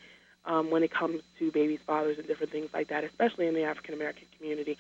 um, 0.47 0.71
when 0.71 0.83
it 0.83 0.93
comes 0.93 1.23
to 1.39 1.51
babies' 1.53 1.81
fathers 1.87 2.19
and 2.19 2.27
different 2.27 2.53
things 2.53 2.69
like 2.75 2.89
that, 2.89 3.03
especially 3.05 3.47
in 3.47 3.55
the 3.55 3.63
African 3.65 3.95
American 3.95 4.27
community, 4.37 4.77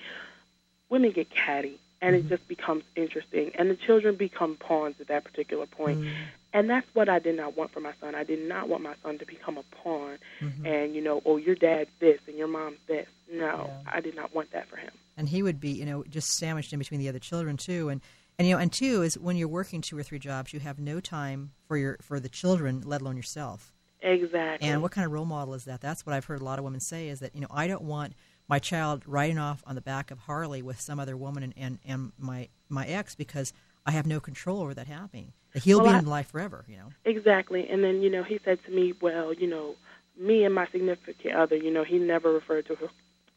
women 0.91 1.11
get 1.13 1.29
catty 1.31 1.79
and 2.03 2.15
Mm-hmm. 2.15 2.27
it 2.27 2.29
just 2.37 2.47
becomes 2.49 2.85
interesting 2.97 3.51
and 3.55 3.71
the 3.71 3.77
children 3.77 4.15
become 4.15 4.57
pawns 4.57 4.97
at 5.01 5.09
that 5.09 5.25
particular 5.25 5.65
point. 5.65 6.01
Mm-hmm. 6.01 6.13
And 6.55 6.71
that's 6.71 6.87
what 6.95 7.09
i 7.09 7.19
did 7.19 7.37
not 7.37 7.57
want 7.57 7.71
for 7.73 7.81
my 7.81 7.93
son 8.01 8.15
i 8.15 8.25
did 8.25 8.49
not 8.49 8.69
want 8.69 8.83
my 8.83 8.95
son 9.03 9.19
to 9.19 9.27
become 9.27 9.59
a 9.59 9.63
pawn 9.83 10.17
Mhm. 10.41 10.67
and 10.67 10.95
you 10.95 11.03
know 11.03 11.21
oh 11.27 11.37
your 11.37 11.55
dad's 11.57 11.91
this 12.01 12.21
and 12.27 12.39
your 12.39 12.49
mom's 12.49 12.79
this 12.87 13.09
no 13.31 13.67
Yeah. 13.69 13.93
i 13.97 14.01
did 14.01 14.15
not 14.17 14.35
want 14.35 14.51
that 14.53 14.69
for 14.69 14.77
him 14.77 14.93
And 15.17 15.29
he 15.29 15.43
would 15.45 15.61
be, 15.61 15.71
you 15.71 15.85
know, 15.87 16.03
just 16.05 16.29
sandwiched 16.39 16.73
in 16.73 16.79
between 16.81 16.99
the 17.01 17.09
other 17.09 17.21
children 17.21 17.57
too. 17.57 17.89
And 17.89 18.01
and 18.37 18.49
you 18.49 18.55
know, 18.55 18.61
and 18.61 18.73
two 18.73 19.03
is 19.03 19.17
when 19.17 19.37
you're 19.37 19.47
working 19.61 19.81
two 19.81 19.97
or 19.97 20.03
three 20.03 20.19
jobs, 20.19 20.53
you 20.53 20.59
have 20.59 20.81
no 20.81 20.99
time 20.99 21.53
for 21.69 21.77
your 21.77 21.99
for 22.03 22.19
the 22.19 22.29
children, 22.29 22.83
let 22.85 23.01
alone 23.01 23.17
yourself. 23.17 23.73
exactly 24.01 24.69
And 24.69 24.83
what 24.83 24.91
kind 24.91 25.07
of 25.07 25.13
role 25.13 25.25
model 25.25 25.55
is 25.55 25.65
that? 25.67 25.81
That's 25.81 26.05
what 26.05 26.15
I've 26.17 26.25
heard 26.25 26.41
a 26.41 26.45
lot 26.45 26.59
of 26.59 26.65
women 26.65 26.81
say 26.81 27.09
is 27.09 27.21
that, 27.21 27.33
you 27.35 27.41
know, 27.41 27.47
I 27.51 27.69
don't 27.69 27.83
want 27.85 28.15
my 28.49 28.59
child 28.59 29.05
riding 29.07 29.39
off 29.39 29.63
on 29.69 29.77
the 29.77 29.81
back 29.81 30.11
of 30.11 30.19
Harley 30.19 30.63
with 30.63 30.81
some 30.81 30.99
other 30.99 31.17
woman 31.17 31.43
and, 31.45 31.55
and, 31.57 31.79
and 31.87 32.13
my, 32.19 32.49
my 32.69 32.85
ex 32.87 33.15
because 33.15 33.53
I 33.87 33.93
have 33.93 34.07
no 34.07 34.19
control 34.21 34.61
over 34.63 34.75
that 34.75 34.89
happening. 34.89 35.33
He'll 35.55 35.79
Well, 35.79 35.89
be 35.89 35.95
I- 35.95 35.99
in 36.01 36.07
life 36.07 36.31
forever, 36.31 36.65
you 36.69 36.77
know. 36.77 36.93
Exactly. 37.05 37.69
And 37.69 37.83
then, 37.85 38.03
you 38.03 38.11
know, 38.11 38.23
he 38.23 38.41
said 38.45 38.59
to 38.65 38.71
me, 38.71 38.95
well, 39.01 39.33
you 39.33 39.47
know, 39.47 39.77
me 40.19 40.45
and 40.45 40.55
my 40.55 40.67
significant 40.73 41.35
other, 41.35 41.57
you 41.57 41.71
know, 41.71 41.85
he 41.85 41.99
never 41.99 42.33
referred 42.33 42.67
to 42.67 42.75
her 42.77 42.89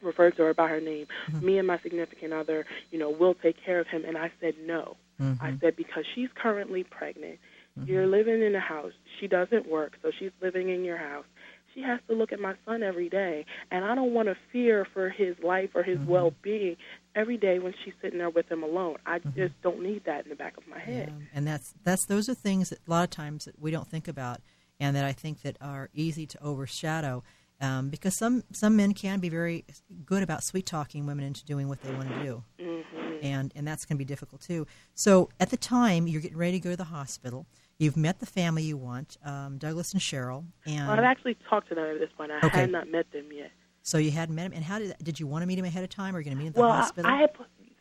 referred 0.01 0.35
to 0.37 0.43
her 0.43 0.53
by 0.53 0.67
her 0.67 0.79
name. 0.79 1.07
Mm-hmm. 1.31 1.45
Me 1.45 1.57
and 1.57 1.67
my 1.67 1.79
significant 1.79 2.31
other, 2.31 2.67
you 2.91 2.99
know, 2.99 3.09
will 3.09 3.33
take 3.33 3.55
care 3.63 3.79
of 3.79 3.87
him 3.87 4.05
and 4.05 4.15
I 4.15 4.31
said 4.39 4.53
no. 4.63 4.95
Mm-hmm. 5.19 5.43
I 5.43 5.57
said 5.59 5.75
because 5.75 6.05
she's 6.13 6.29
currently 6.35 6.83
pregnant. 6.83 7.39
Mm-hmm. 7.79 7.89
You're 7.91 8.05
living 8.05 8.43
in 8.43 8.53
a 8.53 8.59
house. 8.59 8.93
She 9.19 9.27
doesn't 9.27 9.67
work, 9.67 9.97
so 10.03 10.11
she's 10.17 10.29
living 10.39 10.69
in 10.69 10.83
your 10.83 10.97
house. 10.97 11.25
She 11.73 11.81
has 11.81 11.99
to 12.07 12.15
look 12.15 12.31
at 12.31 12.39
my 12.39 12.55
son 12.65 12.81
every 12.83 13.09
day, 13.09 13.45
and 13.71 13.85
I 13.85 13.93
don't 13.95 14.13
want 14.13 14.29
to 14.29 14.37
fear 14.51 14.85
for 14.93 15.09
his 15.09 15.35
life 15.43 15.71
or 15.75 15.83
his 15.83 15.99
well-being 15.99 16.77
every 17.17 17.37
day 17.37 17.59
when 17.59 17.73
she's 17.83 17.93
sitting 18.01 18.19
there 18.19 18.29
with 18.29 18.49
him 18.49 18.63
alone. 18.63 18.97
I 19.05 19.19
just 19.35 19.59
don't 19.63 19.81
need 19.81 20.05
that 20.05 20.23
in 20.23 20.29
the 20.29 20.35
back 20.35 20.55
of 20.55 20.67
my 20.67 20.79
head. 20.79 21.09
Yeah, 21.09 21.15
and 21.33 21.47
that's 21.47 21.73
that's 21.83 22.05
those 22.05 22.29
are 22.29 22.35
things 22.35 22.69
that 22.69 22.79
a 22.87 22.91
lot 22.91 23.03
of 23.03 23.09
times 23.09 23.45
that 23.45 23.59
we 23.59 23.71
don't 23.71 23.87
think 23.87 24.07
about, 24.07 24.39
and 24.79 24.95
that 24.95 25.03
I 25.03 25.11
think 25.13 25.41
that 25.41 25.57
are 25.59 25.89
easy 25.93 26.25
to 26.27 26.43
overshadow, 26.43 27.23
um, 27.59 27.89
because 27.89 28.15
some 28.17 28.43
some 28.53 28.75
men 28.75 28.93
can 28.93 29.19
be 29.19 29.29
very 29.29 29.65
good 30.05 30.21
about 30.23 30.43
sweet 30.43 30.65
talking 30.67 31.05
women 31.05 31.25
into 31.25 31.43
doing 31.43 31.67
what 31.67 31.81
they 31.81 31.91
want 31.91 32.07
to 32.15 32.23
do, 32.23 32.43
hmm 32.61 32.81
and 33.23 33.51
and 33.55 33.67
that's 33.67 33.83
going 33.83 33.97
to 33.97 33.99
be 33.99 34.05
difficult 34.05 34.41
too. 34.41 34.67
So 34.93 35.29
at 35.39 35.49
the 35.49 35.57
time 35.57 36.07
you're 36.07 36.21
getting 36.21 36.37
ready 36.37 36.59
to 36.59 36.63
go 36.63 36.69
to 36.69 36.77
the 36.77 36.83
hospital, 36.83 37.47
you've 37.79 37.97
met 37.97 38.19
the 38.19 38.27
family 38.27 38.61
you 38.63 38.77
want, 38.77 39.17
um, 39.25 39.57
Douglas 39.57 39.91
and 39.93 40.01
Cheryl, 40.01 40.45
and 40.67 40.87
Well, 40.87 40.99
I've 40.99 41.03
actually 41.03 41.35
talked 41.49 41.69
to 41.69 41.75
them 41.75 41.85
at 41.95 41.99
this 41.99 42.11
point. 42.15 42.31
I 42.31 42.45
Okay. 42.45 42.61
had 42.61 42.71
not 42.71 42.87
met 42.91 43.11
them 43.11 43.25
yet. 43.33 43.51
So 43.87 43.97
you 43.97 44.11
hadn't 44.11 44.35
met 44.35 44.47
him. 44.47 44.51
And 44.53 44.63
how 44.63 44.79
did 44.79 44.95
did 45.01 45.19
you 45.19 45.27
want 45.27 45.43
to 45.43 45.47
meet 45.47 45.57
him 45.57 45.65
ahead 45.65 45.83
of 45.83 45.89
time, 45.89 46.13
or 46.13 46.17
are 46.17 46.21
you 46.21 46.25
going 46.25 46.37
to 46.37 46.43
meet 46.43 46.47
him 46.47 46.49
at 46.49 46.55
the 46.55 46.61
well, 46.61 46.71
I- 46.71 46.77
hospital? 46.77 47.09
I 47.11 47.17
had 47.21 47.31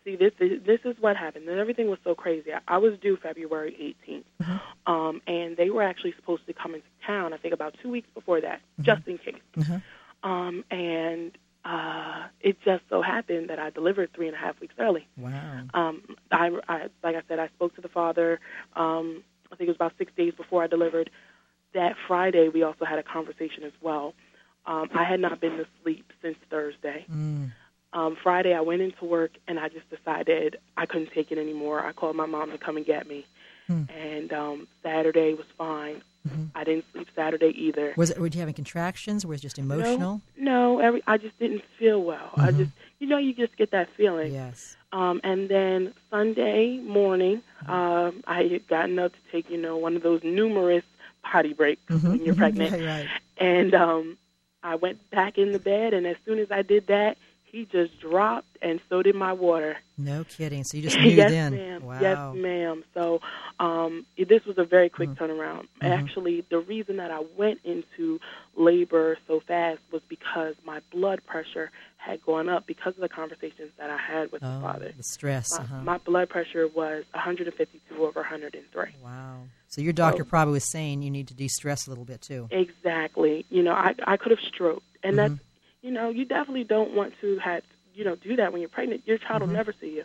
see 0.05 0.15
this. 0.15 0.33
Is, 0.39 0.63
this 0.65 0.79
is 0.85 0.95
what 1.01 1.17
happened, 1.17 1.49
and 1.49 1.59
everything 1.59 1.89
was 1.91 1.99
so 2.05 2.15
crazy. 2.15 2.53
I, 2.53 2.61
I 2.69 2.79
was 2.79 2.93
due 3.01 3.17
February 3.17 3.95
18th, 4.09 4.23
Mm-hmm. 4.41 4.93
um, 4.93 5.21
and 5.27 5.57
they 5.57 5.71
were 5.71 5.83
actually 5.83 6.15
supposed 6.15 6.47
to 6.47 6.53
come 6.53 6.75
into 6.75 6.87
town. 7.05 7.33
I 7.33 7.39
think 7.39 7.53
about 7.53 7.75
two 7.83 7.89
weeks 7.91 8.09
before 8.15 8.41
that, 8.41 8.61
just 8.81 9.07
in 9.09 9.19
case. 9.19 9.35
Uh-huh. 9.59 9.79
Um, 10.29 10.65
and 10.71 11.33
uh, 11.65 12.27
it 12.41 12.59
just 12.65 12.85
so 12.89 13.03
happened 13.03 13.51
that 13.51 13.59
I 13.59 13.71
delivered 13.71 14.11
three 14.15 14.29
and 14.29 14.37
a 14.37 14.39
half 14.39 14.61
weeks 14.61 14.75
early. 14.79 15.09
Wow. 15.17 15.63
Um, 15.75 16.03
I, 16.31 16.51
I, 16.69 16.83
like 17.03 17.17
I 17.17 17.23
said, 17.29 17.41
I 17.41 17.49
spoke 17.49 17.75
to 17.75 17.81
the 17.81 17.89
father. 17.89 18.39
Um, 18.75 19.25
I 19.51 19.57
think 19.57 19.67
it 19.69 19.73
was 19.73 19.77
about 19.77 19.95
six 19.99 20.13
days 20.17 20.35
before 20.37 20.63
I 20.63 20.69
delivered. 20.69 21.11
That 21.75 21.97
Friday, 22.07 22.49
we 22.49 22.63
also 22.63 22.85
had 22.85 23.01
a 23.01 23.03
conversation 23.03 23.65
as 23.65 23.73
well. 23.83 24.15
Um, 24.67 24.89
I 24.95 25.05
had 25.05 25.21
not 25.21 25.41
been 25.41 25.57
to 25.59 25.67
sleep 25.83 26.13
since 26.23 26.37
Thursday. 26.51 27.07
Mm. 27.13 27.53
Um, 27.93 28.17
Friday, 28.23 28.53
I 28.53 28.61
went 28.61 28.83
into 28.83 29.05
work 29.05 29.33
and 29.49 29.59
I 29.59 29.69
just 29.69 29.89
decided 29.91 30.57
I 30.77 30.87
couldn't 30.87 31.13
take 31.13 31.31
it 31.31 31.39
anymore. 31.39 31.85
I 31.85 31.93
called 31.93 32.17
my 32.17 32.27
mom 32.27 32.51
to 32.51 32.59
come 32.59 32.77
and 32.77 32.85
get 32.85 33.07
me. 33.07 33.25
Hmm. 33.69 33.85
And 33.89 34.33
um, 34.33 34.69
Saturday 34.83 35.35
was 35.35 35.47
fine. 35.57 36.03
Mhm. 36.29 36.49
I 36.55 36.65
didn't 36.65 36.85
sleep 36.93 37.09
Saturday 37.15 37.53
either. 37.57 37.95
Was 37.97 38.11
it? 38.11 38.19
Were 38.19 38.27
you 38.27 38.41
having 38.41 38.55
contractions? 38.55 39.25
Or 39.25 39.29
was 39.29 39.39
it 39.41 39.43
just 39.43 39.59
emotional? 39.59 40.21
No, 40.37 40.77
no, 40.77 40.79
every 40.81 41.03
I 41.07 41.17
just 41.17 41.39
didn't 41.39 41.63
feel 41.79 42.03
well. 42.03 42.31
I 42.37 42.51
Mhm. 42.51 42.57
just, 42.59 42.71
you 42.99 43.07
know, 43.07 43.19
you 43.19 43.33
just 43.33 43.57
get 43.57 43.71
that 43.71 43.89
feeling. 43.97 44.33
Yes. 44.33 44.77
Um, 44.93 45.21
and 45.25 45.49
then 45.49 45.95
Sunday 46.11 46.79
morning, 46.79 47.43
um, 47.69 48.23
I 48.27 48.43
had 48.45 48.67
gotten 48.69 48.99
up 48.99 49.13
to 49.13 49.19
take, 49.33 49.49
you 49.51 49.57
know, 49.59 49.77
one 49.77 49.95
of 49.97 50.03
those 50.03 50.23
numerous 50.25 50.85
potty 51.23 51.53
breaks 51.55 51.83
Mhm, 51.89 52.11
when 52.11 52.25
you're 52.25 52.35
mhm, 52.35 52.39
pregnant. 52.39 52.73
Right, 52.73 52.85
right. 52.85 53.09
And 53.39 53.75
um, 53.75 54.19
I 54.67 54.75
went 54.75 54.99
back 55.11 55.39
in 55.39 55.53
the 55.53 55.59
bed, 55.61 55.95
and 55.95 56.07
as 56.07 56.17
soon 56.25 56.39
as 56.39 56.51
I 56.51 56.63
did 56.63 56.89
that, 56.89 57.17
he 57.45 57.65
just 57.71 57.99
dropped, 58.01 58.49
and 58.61 58.81
so 58.89 59.01
did 59.03 59.15
my 59.15 59.33
water. 59.33 59.77
No 59.97 60.25
kidding. 60.25 60.65
So 60.65 60.77
you 60.77 60.83
just 60.89 60.99
knew 60.99 61.11
yes, 61.11 61.31
then. 61.31 61.55
ma'am. 61.55 61.85
Wow. 61.85 62.01
Yes, 62.01 62.43
ma'am. 62.43 62.85
So 62.93 63.21
um, 63.61 64.05
this 64.19 64.45
was 64.45 64.59
a 64.59 64.65
very 64.65 64.89
quick 64.91 65.11
Mm. 65.11 65.17
turnaround. 65.19 65.67
Mhm. 65.81 65.89
Actually, 65.99 66.45
the 66.51 66.59
reason 66.59 66.97
that 66.97 67.11
I 67.11 67.21
went 67.37 67.61
into 67.65 68.21
labor 68.57 69.17
so 69.29 69.41
fast 69.41 69.81
was 69.93 70.03
because 70.09 70.55
my 70.65 70.81
blood 70.91 71.21
pressure 71.27 71.71
had 71.97 72.21
gone 72.25 72.49
up 72.49 72.67
because 72.67 72.95
of 72.95 73.01
the 73.01 73.09
conversations 73.09 73.71
that 73.79 73.91
I 73.91 73.97
had 73.97 74.31
with 74.33 74.43
Oh, 74.45 74.55
the 74.57 74.61
father. 74.61 74.93
the 74.97 75.03
stress. 75.03 75.51
My, 75.59 75.65
uh-huh. 75.65 75.83
my 75.83 75.99
blood 75.99 76.29
pressure 76.29 76.67
was 76.69 77.05
152 77.15 78.05
over 78.05 78.21
103. 78.21 78.97
wow. 79.03 79.41
So 79.77 79.83
your 79.83 79.93
doctor 79.93 80.25
So- 80.25 80.31
probably 80.31 80.55
was 80.55 80.65
saying 80.65 81.03
you 81.03 81.11
need 81.11 81.29
to 81.29 81.35
de-stress 81.35 81.87
a 81.87 81.91
little 81.91 82.07
bit 82.07 82.23
too. 82.23 82.49
Exactly. 82.51 83.45
You 83.51 83.63
know, 83.63 83.73
I 83.75 83.95
I 84.07 84.17
could 84.17 84.31
have 84.31 84.41
stroked, 84.41 84.87
and 85.03 85.13
Mhm. 85.13 85.17
that's 85.17 85.41
you 85.83 85.91
know, 85.91 86.09
you 86.09 86.25
definitely 86.25 86.65
don't 86.65 86.95
want 86.95 87.13
to 87.21 87.37
have 87.41 87.63
you 87.95 88.03
know 88.03 88.17
do 88.17 88.37
that 88.37 88.53
when 88.53 88.63
you're 88.63 88.71
pregnant. 88.71 89.03
Your 89.07 89.19
child 89.19 89.43
Mhm. 89.43 89.49
will 89.49 89.53
never 89.55 89.75
see 89.79 89.97
you. 89.97 90.05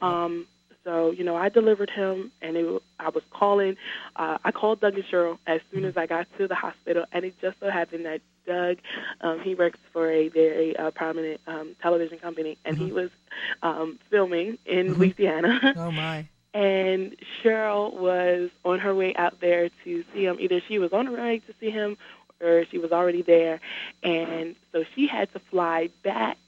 Um, 0.00 0.46
so 0.84 1.10
you 1.10 1.22
know, 1.22 1.36
I 1.36 1.50
delivered 1.50 1.90
him, 1.90 2.32
and 2.40 2.56
it, 2.56 2.82
I 2.98 3.10
was 3.10 3.22
calling. 3.30 3.76
Uh, 4.16 4.38
I 4.42 4.52
called 4.52 4.80
Doug 4.80 4.94
and 4.94 5.04
Cheryl 5.04 5.36
as 5.46 5.60
soon 5.70 5.84
as 5.84 5.98
I 5.98 6.06
got 6.06 6.26
to 6.38 6.48
the 6.48 6.54
hospital, 6.54 7.04
and 7.12 7.22
it 7.26 7.38
just 7.42 7.60
so 7.60 7.68
happened 7.68 8.06
that 8.06 8.22
Doug, 8.46 8.78
um, 9.20 9.40
he 9.40 9.54
works 9.54 9.78
for 9.92 10.10
a 10.10 10.28
very 10.28 10.74
uh, 10.78 10.90
prominent 10.92 11.42
um, 11.46 11.76
television 11.82 12.18
company, 12.18 12.56
and 12.64 12.78
he 12.78 12.88
Mhm. 12.88 12.94
was 12.94 13.10
um, 13.62 13.98
filming 14.08 14.56
in 14.64 14.94
Mhm. 14.94 14.96
Louisiana. 14.98 15.74
Oh 15.76 15.90
my. 15.92 16.26
And 16.54 17.14
Cheryl 17.42 17.92
was 17.94 18.50
on 18.64 18.78
her 18.80 18.94
way 18.94 19.14
out 19.16 19.40
there 19.40 19.68
to 19.84 20.04
see 20.12 20.24
him. 20.24 20.36
Either 20.40 20.60
she 20.66 20.78
was 20.78 20.92
on 20.92 21.06
her 21.06 21.12
way 21.12 21.38
to 21.46 21.54
see 21.60 21.70
him 21.70 21.96
or 22.40 22.64
she 22.70 22.78
was 22.78 22.90
already 22.92 23.22
there. 23.22 23.60
And 24.02 24.56
so 24.72 24.84
she 24.94 25.06
had 25.06 25.32
to 25.34 25.38
fly 25.50 25.90
back 26.02 26.38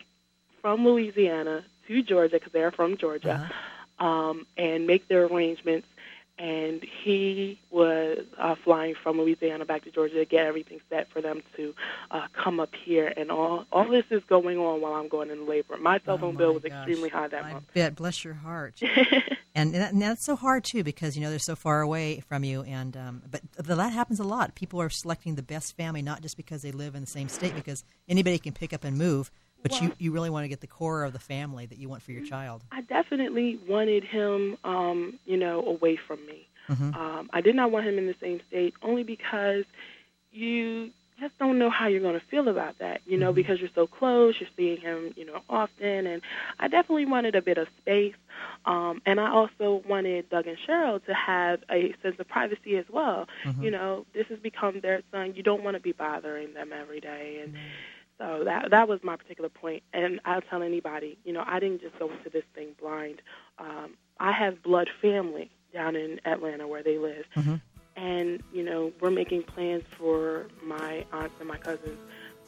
from 0.61 0.85
Louisiana 0.85 1.65
to 1.89 2.03
Georgia 2.03 2.37
because 2.37 2.53
they're 2.53 2.71
from 2.73 2.97
Georgia 2.97 3.35
Uh-huh. 4.01 4.07
um, 4.07 4.47
and 4.57 4.87
make 4.87 5.09
their 5.09 5.25
arrangements. 5.27 5.87
And 6.39 6.83
he 7.05 7.61
was 7.71 8.25
uh, 8.39 8.55
flying 8.65 8.95
from 9.01 9.19
Louisiana 9.21 9.65
back 9.65 9.85
to 9.85 9.91
Georgia 9.91 10.15
to 10.15 10.25
get 10.25 10.45
everything 10.47 10.81
set 10.91 11.09
for 11.13 11.21
them 11.23 11.43
to 11.57 11.75
uh, 12.11 12.27
come 12.33 12.59
up 12.59 12.71
here. 12.85 13.13
And 13.17 13.31
all 13.31 13.65
all 13.71 13.89
this 13.89 14.05
is 14.11 14.23
going 14.29 14.59
on 14.59 14.81
while 14.81 14.95
I'm 14.95 15.09
going 15.09 15.31
into 15.31 15.45
labor. 15.45 15.77
My 15.77 16.01
cell 16.05 16.15
Oh, 16.15 16.19
phone 16.19 16.35
my 16.35 16.39
bill 16.39 16.55
was 16.55 16.63
gosh. 16.63 16.73
extremely 16.73 17.11
high 17.11 17.29
that 17.29 17.45
I 17.45 17.53
month. 17.53 17.67
bet. 17.75 17.95
Bless 17.95 18.25
your 18.25 18.35
heart. 18.35 18.81
and, 19.55 19.75
that, 19.75 19.93
and 19.93 20.01
that's 20.03 20.25
so 20.25 20.35
hard 20.35 20.65
too 20.65 20.83
because 20.83 21.15
you 21.17 21.23
know 21.23 21.31
they're 21.31 21.39
so 21.39 21.55
far 21.55 21.81
away 21.83 22.21
from 22.27 22.43
you 22.45 22.63
and 22.63 22.97
um, 22.97 23.23
but 23.31 23.43
that 23.59 23.93
happens 23.93 24.19
a 24.19 24.25
lot 24.25 24.55
people 24.55 24.81
are 24.81 24.89
selecting 24.91 25.35
the 25.35 25.43
best 25.43 25.77
family 25.77 26.01
not 26.03 26.23
just 26.23 26.37
because 26.39 26.63
they 26.63 26.73
live 26.73 26.95
in 26.95 27.03
the 27.03 27.07
same 27.07 27.29
state 27.29 27.55
because 27.55 27.85
anybody 28.09 28.39
can 28.39 28.53
pick 28.55 28.73
up 28.73 28.83
and 28.85 28.97
move 28.97 29.31
but 29.63 29.81
you, 29.81 29.89
Well- 29.89 29.97
you 29.99 30.13
really 30.13 30.31
want 30.31 30.45
to 30.45 30.49
get 30.49 30.61
the 30.61 30.67
core 30.67 31.05
of 31.05 31.13
the 31.13 31.19
family 31.19 31.67
that 31.67 31.79
you 31.79 31.89
want 31.89 32.03
for 32.03 32.13
your 32.13 32.25
child 32.25 32.63
I 32.73 32.81
definitely 32.83 33.59
wanted 33.69 34.05
him, 34.05 34.57
um, 34.65 35.19
you 35.27 35.37
know, 35.37 35.65
away 35.67 35.97
from 35.97 36.25
me. 36.27 36.47
Mhm. 36.69 36.95
Um, 36.97 37.31
I 37.33 37.41
did 37.41 37.55
not 37.55 37.71
want 37.71 37.87
him 37.87 37.99
in 37.99 38.07
the 38.07 38.15
same 38.21 38.41
state 38.49 38.75
only 38.83 39.03
because 39.03 39.65
you 40.33 40.91
just 41.21 41.37
don't 41.39 41.59
know 41.59 41.71
how 41.71 41.87
you're 41.87 42.01
going 42.01 42.19
to 42.19 42.27
feel 42.27 42.49
about 42.49 42.79
that, 42.79 43.01
you 43.07 43.17
know, 43.17 43.31
Mhm. 43.33 43.37
because 43.37 43.61
you're 43.61 43.71
so 43.75 43.87
close, 43.87 44.41
you're 44.41 44.49
seeing 44.57 44.79
him, 44.79 45.13
you 45.17 45.25
know, 45.25 45.41
often. 45.49 46.07
And 46.07 46.23
I 46.59 46.67
definitely 46.69 47.07
wanted 47.07 47.35
a 47.37 47.43
bit 47.43 47.59
of 47.59 47.69
space. 47.79 48.15
Um, 48.65 49.03
and 49.07 49.21
I 49.21 49.31
also 49.31 49.83
wanted 49.87 50.29
Doug 50.31 50.47
and 50.49 50.59
Cheryl 50.67 51.05
to 51.05 51.15
have 51.15 51.63
a 51.71 51.93
sense 52.03 52.19
of 52.19 52.27
privacy 52.29 52.77
as 52.77 52.89
well. 52.89 53.29
Mhm. 53.45 53.63
You 53.63 53.71
know, 53.71 54.07
this 54.15 54.27
has 54.29 54.39
become 54.41 54.81
their 54.81 55.03
son. 55.13 55.35
You 55.37 55.43
don't 55.45 55.63
want 55.63 55.77
to 55.77 55.81
be 55.81 55.93
bothering 55.93 56.55
them 56.55 56.73
every 56.73 57.01
day. 57.01 57.41
And 57.45 57.55
so 58.19 58.43
that 58.45 58.71
that 58.71 58.89
was 58.89 59.01
my 59.03 59.17
particular 59.17 59.49
point, 59.49 59.83
and 59.93 60.21
I'll 60.25 60.41
tell 60.43 60.63
anybody, 60.63 61.19
you 61.25 61.33
know, 61.33 61.43
I 61.47 61.59
didn't 61.61 61.81
just 61.81 61.99
go 61.99 62.11
into 62.11 62.31
this 62.31 62.45
thing 62.55 62.69
blind. 62.81 63.21
Um, 63.59 63.95
I 64.21 64.33
have 64.33 64.63
blood 64.63 64.89
family 65.01 65.51
down 65.73 65.97
in 65.97 66.21
Atlanta 66.25 66.69
where 66.69 66.83
they 66.83 66.99
live, 66.99 67.25
Mhm. 67.37 67.61
and 67.97 68.43
you 68.53 68.63
know, 68.63 68.93
we're 69.01 69.11
making 69.11 69.43
plans 69.45 69.85
for 69.99 70.47
my 70.63 71.05
aunts 71.13 71.35
and 71.41 71.49
my 71.49 71.57
cousins 71.59 71.99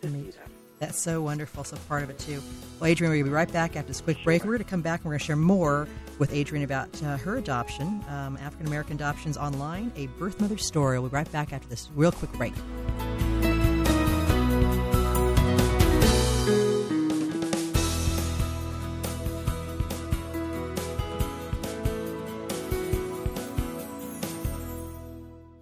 to 0.03 0.09
see 0.09 0.15
Neat. 0.17 0.35
them. 0.35 0.51
That's 0.81 1.01
so 1.01 1.23
wonderful. 1.23 1.65
So 1.65 1.77
part 1.89 2.03
of 2.03 2.11
it 2.11 2.19
too. 2.19 2.43
Well, 2.81 2.91
Adrian, 2.91 3.11
we're 3.11 3.17
going 3.17 3.25
to 3.27 3.31
be 3.31 3.35
right 3.35 3.51
back 3.53 3.77
after 3.77 3.89
this 3.89 4.01
quick 4.01 4.19
break. 4.25 4.43
We're 4.43 4.51
going 4.53 4.65
to 4.65 4.71
come 4.71 4.83
back 4.83 5.01
and 5.01 5.07
we're 5.07 5.13
going 5.13 5.21
to 5.21 5.25
share 5.25 5.37
more 5.37 5.89
with 6.19 6.33
Adrian 6.35 6.65
about 6.65 7.01
uh, 7.03 7.17
her 7.19 7.37
adoption, 7.37 8.05
um, 8.09 8.37
African 8.43 8.67
American 8.67 8.97
adoptions 8.97 9.37
online, 9.39 9.93
a 9.97 10.09
birth 10.19 10.41
mother 10.41 10.59
story. 10.59 10.99
We'll 10.99 11.09
be 11.11 11.15
right 11.15 11.31
back 11.33 11.53
after 11.53 11.69
this 11.69 11.89
real 11.95 12.13
quick 12.13 12.33
break. 12.33 12.53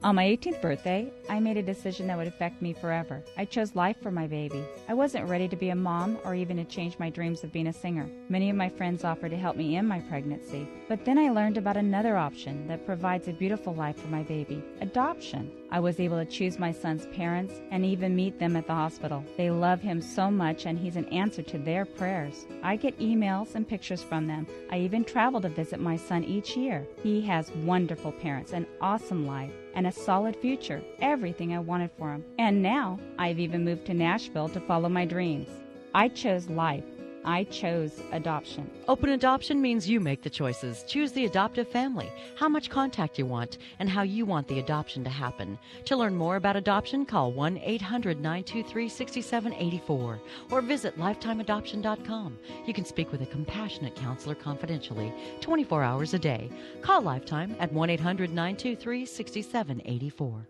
On 0.05 0.17
my 0.17 0.25
18th 0.25 0.61
birthday, 0.61 1.13
I 1.33 1.41
made 1.41 1.57
a 1.57 1.63
decision 1.63 2.09
that 2.09 2.19
would 2.19 2.27
affect 2.27 2.61
me 2.61 2.75
forever. 2.75 3.23
I 3.39 3.47
chose 3.47 3.75
life 3.75 3.97
for 4.03 4.11
my 4.11 4.27
baby. 4.27 4.63
I 4.87 4.93
wasn't 4.93 5.31
ready 5.31 5.49
to 5.49 5.57
be 5.57 5.71
a 5.71 5.75
mom 5.75 6.19
or 6.27 6.35
even 6.35 6.59
to 6.59 6.65
change 6.65 6.99
my 6.99 7.09
dreams 7.09 7.43
of 7.43 7.55
being 7.55 7.69
a 7.69 7.73
singer. 7.73 8.07
Many 8.29 8.51
of 8.51 8.57
my 8.57 8.69
friends 8.69 9.03
offered 9.03 9.31
to 9.31 9.39
help 9.39 9.57
me 9.57 9.77
in 9.77 9.87
my 9.87 10.01
pregnancy, 10.01 10.69
but 10.91 11.07
then 11.07 11.19
I 11.19 11.31
learned 11.31 11.57
about 11.57 11.79
another 11.79 12.19
option 12.19 12.69
that 12.69 12.85
provides 12.85 13.29
a 13.29 13.33
beautiful 13.33 13.75
life 13.75 13.97
for 13.97 14.09
my 14.09 14.23
baby 14.25 14.63
adoption. 14.83 15.51
I 15.71 15.81
was 15.81 16.01
able 16.01 16.19
to 16.19 16.31
choose 16.31 16.59
my 16.59 16.71
son's 16.71 17.07
parents 17.17 17.55
and 17.71 17.83
even 17.83 18.15
meet 18.15 18.39
them 18.39 18.57
at 18.57 18.67
the 18.67 18.75
hospital. 18.75 19.25
They 19.39 19.51
love 19.51 19.81
him 19.81 20.03
so 20.03 20.31
much, 20.31 20.67
and 20.67 20.79
he's 20.79 20.97
an 20.97 21.07
answer 21.07 21.43
to 21.45 21.57
their 21.57 21.87
prayers. 21.87 22.45
I 22.63 22.77
get 22.77 22.99
emails 22.99 23.55
and 23.55 23.67
pictures 23.67 24.03
from 24.03 24.27
them. 24.27 24.47
I 24.71 24.81
even 24.81 25.03
travel 25.03 25.41
to 25.41 25.49
visit 25.49 25.81
my 25.81 25.97
son 25.97 26.25
each 26.25 26.59
year. 26.59 26.87
He 27.03 27.23
has 27.23 27.51
wonderful 27.53 28.13
parents, 28.13 28.53
an 28.53 28.67
awesome 28.83 29.27
life, 29.27 29.55
and 29.75 29.87
a 29.87 29.93
solid 29.93 30.37
future. 30.37 30.83
Everything 31.23 31.55
I 31.55 31.61
wanted 31.61 31.93
for 31.97 32.11
him. 32.13 32.25
And 32.41 32.61
now 32.61 32.99
I've 33.17 33.39
even 33.39 33.65
moved 33.65 33.87
to 33.87 33.95
Nashville 33.95 34.49
to 34.49 34.59
follow 34.59 34.89
my 34.89 35.05
dreams. 35.05 35.47
I 35.95 36.09
chose 36.09 36.49
life. 36.49 36.83
I 37.25 37.45
chose 37.45 38.03
adoption. 38.11 38.69
Open 38.89 39.11
adoption 39.11 39.63
means 39.63 39.89
you 39.89 40.01
make 40.01 40.23
the 40.25 40.29
choices. 40.29 40.83
Choose 40.89 41.13
the 41.13 41.27
adoptive 41.27 41.69
family, 41.69 42.11
how 42.35 42.49
much 42.49 42.71
contact 42.71 43.21
you 43.21 43.27
want, 43.27 43.59
and 43.79 43.89
how 43.89 44.03
you 44.03 44.27
want 44.27 44.49
the 44.49 44.59
adoption 44.59 45.05
to 45.05 45.11
happen. 45.11 45.57
To 45.85 45.97
learn 45.97 46.17
more 46.17 46.35
about 46.35 46.57
adoption, 46.57 47.07
call 47.07 47.31
1 47.31 47.57
800 47.59 48.21
923 48.21 48.89
6784 48.89 50.21
or 50.51 50.61
visit 50.61 50.99
lifetimeadoption.com. 50.99 52.37
You 52.67 52.75
can 52.75 52.85
speak 52.85 53.13
with 53.13 53.23
a 53.23 53.27
compassionate 53.27 53.95
counselor 53.95 54.35
confidentially 54.35 55.15
24 55.41 55.85
hours 55.85 56.15
a 56.15 56.19
day. 56.19 56.51
Call 56.81 57.03
Lifetime 57.03 57.55
at 57.61 57.73
1 57.73 57.91
800 57.91 58.31
923 58.31 59.07
6784. 59.07 60.49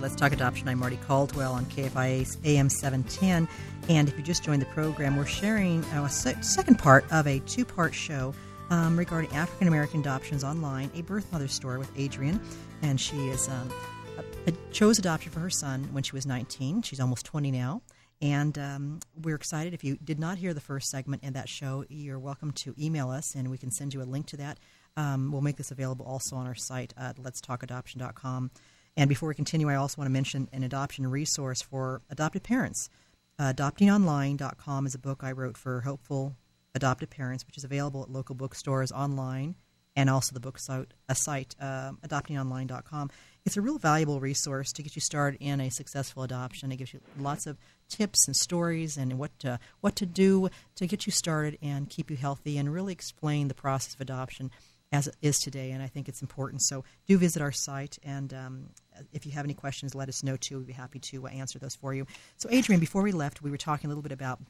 Let's 0.00 0.16
Talk 0.16 0.32
Adoption. 0.32 0.66
I'm 0.66 0.80
Mardie 0.80 1.00
Caldwell 1.06 1.52
on 1.52 1.66
KFIA 1.66 2.26
AM 2.46 2.70
710. 2.70 3.46
And 3.90 4.08
if 4.08 4.16
you 4.16 4.22
just 4.22 4.42
joined 4.42 4.62
the 4.62 4.66
program, 4.66 5.16
we're 5.16 5.26
sharing 5.26 5.84
uh, 5.86 6.04
a 6.04 6.08
second 6.08 6.78
part 6.78 7.04
of 7.12 7.26
a 7.26 7.40
two 7.40 7.66
part 7.66 7.94
show 7.94 8.32
um, 8.70 8.98
regarding 8.98 9.30
African 9.34 9.68
American 9.68 10.00
adoptions 10.00 10.42
online, 10.42 10.90
a 10.94 11.02
birth 11.02 11.30
mother 11.32 11.48
story 11.48 11.76
with 11.76 11.90
Adrian. 11.96 12.40
And 12.80 12.98
she 12.98 13.28
is 13.28 13.46
um, 13.48 13.70
a, 14.16 14.50
a- 14.50 14.72
chose 14.72 14.98
adoption 14.98 15.32
for 15.32 15.40
her 15.40 15.50
son 15.50 15.86
when 15.92 16.02
she 16.02 16.12
was 16.12 16.24
19. 16.24 16.80
She's 16.80 17.00
almost 17.00 17.26
20 17.26 17.50
now. 17.50 17.82
And 18.22 18.58
um, 18.58 19.00
we're 19.20 19.36
excited. 19.36 19.74
If 19.74 19.84
you 19.84 19.98
did 20.02 20.18
not 20.18 20.38
hear 20.38 20.54
the 20.54 20.60
first 20.60 20.88
segment 20.90 21.24
in 21.24 21.34
that 21.34 21.48
show, 21.48 21.84
you're 21.90 22.18
welcome 22.18 22.52
to 22.52 22.74
email 22.78 23.10
us 23.10 23.34
and 23.34 23.50
we 23.50 23.58
can 23.58 23.70
send 23.70 23.92
you 23.92 24.00
a 24.00 24.04
link 24.04 24.26
to 24.28 24.38
that. 24.38 24.60
Um, 24.96 25.30
we'll 25.30 25.42
make 25.42 25.56
this 25.56 25.70
available 25.70 26.06
also 26.06 26.36
on 26.36 26.46
our 26.46 26.54
site 26.54 26.94
at 26.96 27.16
letstalkadoption.com. 27.16 28.50
And 28.96 29.08
before 29.08 29.28
we 29.28 29.34
continue, 29.34 29.68
I 29.68 29.76
also 29.76 29.98
want 29.98 30.06
to 30.06 30.12
mention 30.12 30.48
an 30.52 30.62
adoption 30.62 31.06
resource 31.06 31.62
for 31.62 32.02
adopted 32.10 32.42
parents. 32.42 32.90
Uh, 33.38 33.52
adoptingonline.com 33.52 34.86
is 34.86 34.94
a 34.94 34.98
book 34.98 35.20
I 35.22 35.32
wrote 35.32 35.56
for 35.56 35.80
hopeful 35.80 36.36
adopted 36.74 37.10
parents, 37.10 37.46
which 37.46 37.56
is 37.56 37.64
available 37.64 38.02
at 38.02 38.10
local 38.10 38.34
bookstores 38.34 38.92
online 38.92 39.54
and 39.96 40.08
also 40.08 40.32
the 40.32 40.40
book 40.40 40.58
site, 40.58 40.94
a 41.08 41.14
site, 41.14 41.56
um, 41.60 41.98
adoptingonline.com. 42.06 43.10
It's 43.44 43.56
a 43.56 43.60
real 43.60 43.78
valuable 43.78 44.20
resource 44.20 44.72
to 44.72 44.82
get 44.82 44.94
you 44.94 45.00
started 45.00 45.38
in 45.40 45.60
a 45.60 45.70
successful 45.70 46.22
adoption. 46.22 46.70
It 46.70 46.76
gives 46.76 46.92
you 46.92 47.00
lots 47.18 47.46
of 47.46 47.58
tips 47.88 48.26
and 48.26 48.36
stories 48.36 48.96
and 48.96 49.18
what 49.18 49.36
to, 49.40 49.58
what 49.80 49.96
to 49.96 50.06
do 50.06 50.48
to 50.76 50.86
get 50.86 51.06
you 51.06 51.12
started 51.12 51.58
and 51.60 51.88
keep 51.88 52.10
you 52.10 52.16
healthy 52.16 52.56
and 52.56 52.72
really 52.72 52.92
explain 52.92 53.48
the 53.48 53.54
process 53.54 53.94
of 53.94 54.00
adoption. 54.00 54.50
As 54.92 55.06
it 55.06 55.16
is 55.22 55.38
today, 55.38 55.70
and 55.70 55.82
I 55.82 55.86
think 55.86 56.08
it's 56.08 56.22
important. 56.22 56.62
So 56.62 56.84
do 57.06 57.16
visit 57.16 57.42
our 57.42 57.52
site, 57.52 57.98
and 58.02 58.32
um, 58.34 58.70
if 59.12 59.24
you 59.24 59.32
have 59.32 59.44
any 59.44 59.54
questions, 59.54 59.94
let 59.94 60.08
us 60.08 60.22
know 60.22 60.36
too. 60.36 60.58
We'd 60.58 60.66
be 60.66 60.72
happy 60.72 60.98
to 60.98 61.26
uh, 61.26 61.30
answer 61.30 61.58
those 61.58 61.76
for 61.76 61.94
you. 61.94 62.06
So, 62.36 62.48
Adrian, 62.50 62.80
before 62.80 63.02
we 63.02 63.12
left, 63.12 63.42
we 63.42 63.50
were 63.50 63.56
talking 63.56 63.86
a 63.86 63.88
little 63.88 64.02
bit 64.02 64.12
about, 64.12 64.40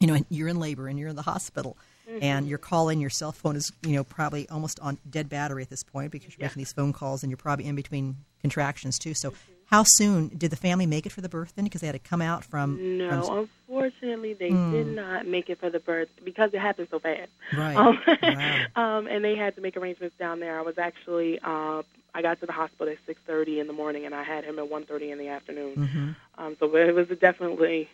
you 0.00 0.06
know, 0.06 0.18
you're 0.28 0.48
in 0.48 0.58
labor 0.58 0.88
and 0.88 0.98
you're 0.98 1.08
in 1.08 1.16
the 1.16 1.22
hospital, 1.22 1.76
mm-hmm. 2.08 2.22
and 2.22 2.48
you're 2.48 2.58
calling. 2.58 3.00
Your 3.00 3.10
cell 3.10 3.32
phone 3.32 3.56
is, 3.56 3.72
you 3.82 3.92
know, 3.92 4.04
probably 4.04 4.48
almost 4.48 4.78
on 4.80 4.98
dead 5.08 5.28
battery 5.28 5.62
at 5.62 5.70
this 5.70 5.82
point 5.82 6.12
because 6.12 6.36
you're 6.36 6.44
yeah. 6.44 6.48
making 6.48 6.60
these 6.60 6.72
phone 6.72 6.92
calls, 6.92 7.22
and 7.22 7.30
you're 7.30 7.38
probably 7.38 7.66
in 7.66 7.74
between 7.74 8.16
contractions 8.40 8.98
too. 8.98 9.14
So. 9.14 9.30
Mm-hmm 9.30 9.52
how 9.70 9.84
soon 9.86 10.28
did 10.28 10.50
the 10.50 10.56
family 10.56 10.86
make 10.86 11.04
it 11.04 11.12
for 11.12 11.20
the 11.20 11.28
birth 11.28 11.52
then? 11.54 11.64
Because 11.64 11.82
they 11.82 11.86
had 11.86 11.92
to 11.92 11.98
come 11.98 12.22
out 12.22 12.42
from. 12.42 12.96
No, 12.96 13.22
from... 13.22 13.48
unfortunately, 13.88 14.34
they 14.34 14.50
mm. 14.50 14.72
did 14.72 14.86
not 14.88 15.26
make 15.26 15.50
it 15.50 15.58
for 15.58 15.70
the 15.70 15.80
birth 15.80 16.08
because 16.24 16.52
it 16.52 16.60
happened 16.60 16.88
so 16.90 16.98
fast. 16.98 17.30
Right. 17.56 17.76
Um, 17.76 17.98
wow. 18.06 18.66
um, 18.98 19.06
and 19.06 19.24
they 19.24 19.36
had 19.36 19.54
to 19.56 19.60
make 19.60 19.76
arrangements 19.76 20.16
down 20.18 20.40
there. 20.40 20.58
I 20.58 20.62
was 20.62 20.78
actually. 20.78 21.38
Uh, 21.42 21.82
I 22.14 22.22
got 22.22 22.40
to 22.40 22.46
the 22.46 22.52
hospital 22.52 22.88
at 22.92 22.98
six 23.06 23.20
thirty 23.26 23.60
in 23.60 23.66
the 23.66 23.72
morning, 23.72 24.06
and 24.06 24.14
I 24.14 24.22
had 24.22 24.44
him 24.44 24.58
at 24.58 24.68
one 24.68 24.84
thirty 24.84 25.10
in 25.10 25.18
the 25.18 25.28
afternoon. 25.28 25.74
Mm-hmm. 25.76 26.42
Um, 26.42 26.56
so 26.58 26.74
it 26.74 26.94
was 26.94 27.06
definitely, 27.18 27.88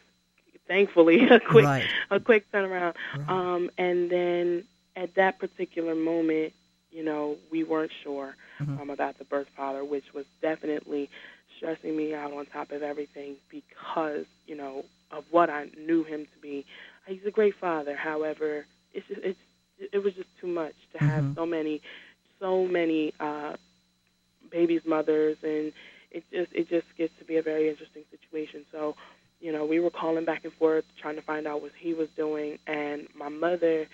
thankfully, 0.67 1.29
a 1.31 1.41
quick 1.41 1.65
right. 1.65 1.85
a 2.11 2.21
quick 2.21 2.51
turnaround. 2.53 2.95
Right. 3.17 3.29
Um, 3.29 3.71
and 3.77 4.11
then 4.11 4.65
at 4.97 5.15
that 5.17 5.39
particular 5.39 5.95
moment, 5.95 6.53
you 6.93 7.05
know, 7.05 7.37
we 7.51 7.65
weren't 7.65 7.93
sure 8.03 8.37
mm-hmm. 8.61 8.81
um, 8.81 8.91
about 8.91 9.19
the 9.19 9.25
birth 9.25 9.49
father, 9.57 9.85
which 9.85 10.15
was 10.15 10.25
definitely 10.41 11.11
stressing 11.65 11.97
me 11.97 12.15
out 12.15 12.33
on 12.33 12.47
top 12.47 12.71
of 12.73 12.83
everything 12.83 13.37
because 13.51 14.27
you 14.47 14.57
know 14.57 14.85
of 15.11 15.25
what 15.31 15.49
I 15.49 15.67
knew 15.79 16.05
him 16.05 16.25
to 16.25 16.41
be. 16.41 16.67
He's 17.07 17.25
a 17.27 17.31
great 17.31 17.55
father. 17.61 17.97
However, 17.97 18.67
it's 18.93 19.07
just, 19.09 19.21
it's 19.23 19.39
it 19.93 19.99
was 20.03 20.15
just 20.15 20.29
too 20.41 20.47
much 20.47 20.75
to 20.93 20.99
mm-hmm. 20.99 21.09
have 21.09 21.35
so 21.35 21.47
many 21.47 21.81
so 22.41 22.67
many 22.67 23.13
uh, 23.21 23.55
babies' 24.51 24.83
mothers, 24.87 25.37
and 25.43 25.73
it 26.11 26.25
just 26.31 26.53
it 26.53 26.69
just 26.69 26.87
gets 26.99 27.13
to 27.19 27.25
be 27.25 27.37
a 27.37 27.43
very 27.43 27.69
interesting 27.69 28.03
situation. 28.11 28.65
So, 28.71 28.95
you 29.41 29.53
know, 29.53 29.65
we 29.65 29.81
were 29.81 29.91
calling 29.91 30.25
back 30.25 30.45
and 30.45 30.53
forth 30.55 30.85
trying 31.01 31.17
to 31.17 31.23
find 31.23 31.47
out 31.47 31.63
what 31.63 31.73
he 31.79 31.95
was 31.95 32.09
doing, 32.17 32.59
and 32.67 33.09
my 33.15 33.29
mother. 33.29 33.87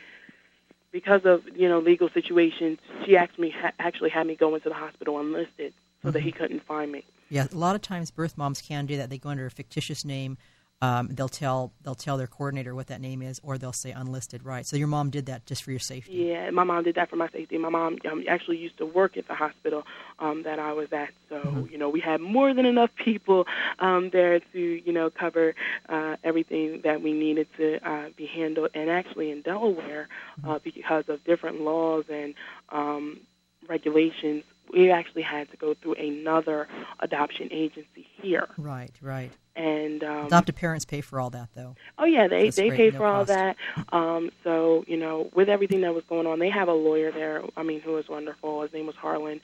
Because 0.92 1.20
of 1.24 1.42
you 1.54 1.68
know 1.68 1.78
legal 1.78 2.10
situations, 2.12 2.78
she 3.04 3.16
actually 3.16 3.50
ha- 3.50 3.70
actually 3.78 4.10
had 4.10 4.26
me 4.26 4.34
go 4.34 4.56
into 4.56 4.68
the 4.68 4.74
hospital 4.74 5.20
enlisted 5.20 5.72
so 6.02 6.08
mm-hmm. 6.08 6.10
that 6.10 6.22
he 6.22 6.32
couldn't 6.32 6.66
find 6.66 6.90
me. 6.90 7.04
Yeah, 7.30 7.46
a 7.50 7.56
lot 7.56 7.76
of 7.76 7.82
times 7.82 8.10
birth 8.10 8.36
moms 8.36 8.60
can 8.60 8.86
do 8.86 8.96
that. 8.98 9.08
They 9.08 9.18
go 9.18 9.30
under 9.30 9.46
a 9.46 9.50
fictitious 9.50 10.04
name. 10.04 10.36
Um, 10.82 11.08
they'll 11.08 11.28
tell 11.28 11.74
they'll 11.82 11.94
tell 11.94 12.16
their 12.16 12.26
coordinator 12.26 12.74
what 12.74 12.86
that 12.86 13.02
name 13.02 13.20
is, 13.20 13.38
or 13.42 13.58
they'll 13.58 13.72
say 13.72 13.90
unlisted. 13.90 14.44
Right. 14.44 14.66
So 14.66 14.76
your 14.76 14.88
mom 14.88 15.10
did 15.10 15.26
that 15.26 15.44
just 15.44 15.62
for 15.62 15.70
your 15.72 15.80
safety. 15.80 16.14
Yeah, 16.14 16.48
my 16.50 16.64
mom 16.64 16.84
did 16.84 16.94
that 16.94 17.10
for 17.10 17.16
my 17.16 17.28
safety. 17.28 17.58
My 17.58 17.68
mom 17.68 17.98
um, 18.10 18.24
actually 18.26 18.56
used 18.56 18.78
to 18.78 18.86
work 18.86 19.18
at 19.18 19.28
the 19.28 19.34
hospital 19.34 19.82
um, 20.18 20.44
that 20.44 20.58
I 20.58 20.72
was 20.72 20.88
at, 20.90 21.10
so 21.28 21.36
mm-hmm. 21.36 21.70
you 21.70 21.76
know 21.76 21.90
we 21.90 22.00
had 22.00 22.22
more 22.22 22.54
than 22.54 22.64
enough 22.64 22.90
people 23.04 23.44
um, 23.78 24.08
there 24.10 24.40
to 24.40 24.58
you 24.58 24.92
know 24.92 25.10
cover 25.10 25.54
uh, 25.90 26.16
everything 26.24 26.80
that 26.84 27.02
we 27.02 27.12
needed 27.12 27.48
to 27.58 27.86
uh, 27.86 28.08
be 28.16 28.24
handled. 28.26 28.70
And 28.74 28.88
actually 28.88 29.30
in 29.30 29.42
Delaware, 29.42 30.08
mm-hmm. 30.38 30.48
uh, 30.50 30.58
because 30.64 31.04
of 31.08 31.22
different 31.24 31.60
laws 31.60 32.06
and 32.08 32.34
um, 32.70 33.20
regulations, 33.68 34.44
we 34.72 34.90
actually 34.90 35.22
had 35.22 35.50
to 35.50 35.56
go 35.56 35.74
through 35.74 35.94
another 35.94 36.68
adoption 37.00 37.48
agency 37.50 38.06
here. 38.20 38.48
Right, 38.56 38.92
right. 39.02 39.32
And 39.56 40.02
um, 40.04 40.26
adoptive 40.26 40.54
parents 40.54 40.84
pay 40.84 41.00
for 41.00 41.20
all 41.20 41.30
that, 41.30 41.48
though. 41.54 41.74
Oh 41.98 42.04
yeah, 42.04 42.28
they 42.28 42.44
That's 42.44 42.56
they 42.56 42.68
great, 42.68 42.76
pay 42.78 42.90
no 42.90 42.98
for 42.98 43.06
all 43.06 43.26
cost. 43.26 43.28
that. 43.28 43.56
Um, 43.92 44.30
so 44.44 44.84
you 44.86 44.96
know, 44.96 45.28
with 45.34 45.48
everything 45.48 45.80
that 45.82 45.94
was 45.94 46.04
going 46.08 46.26
on, 46.26 46.38
they 46.38 46.50
have 46.50 46.68
a 46.68 46.72
lawyer 46.72 47.10
there. 47.12 47.42
I 47.56 47.62
mean, 47.62 47.80
who 47.80 47.92
was 47.92 48.08
wonderful. 48.08 48.62
His 48.62 48.72
name 48.72 48.86
was 48.86 48.96
Harlan 48.96 49.40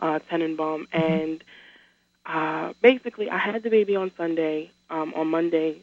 uh, 0.00 0.18
Tenenbaum, 0.30 0.86
Mm-hmm. 0.88 0.96
and 0.98 1.44
uh, 2.26 2.72
basically, 2.82 3.28
I 3.30 3.38
had 3.38 3.62
the 3.62 3.70
baby 3.70 3.96
on 3.96 4.10
Sunday. 4.16 4.70
Um, 4.90 5.12
on 5.14 5.28
Monday, 5.28 5.82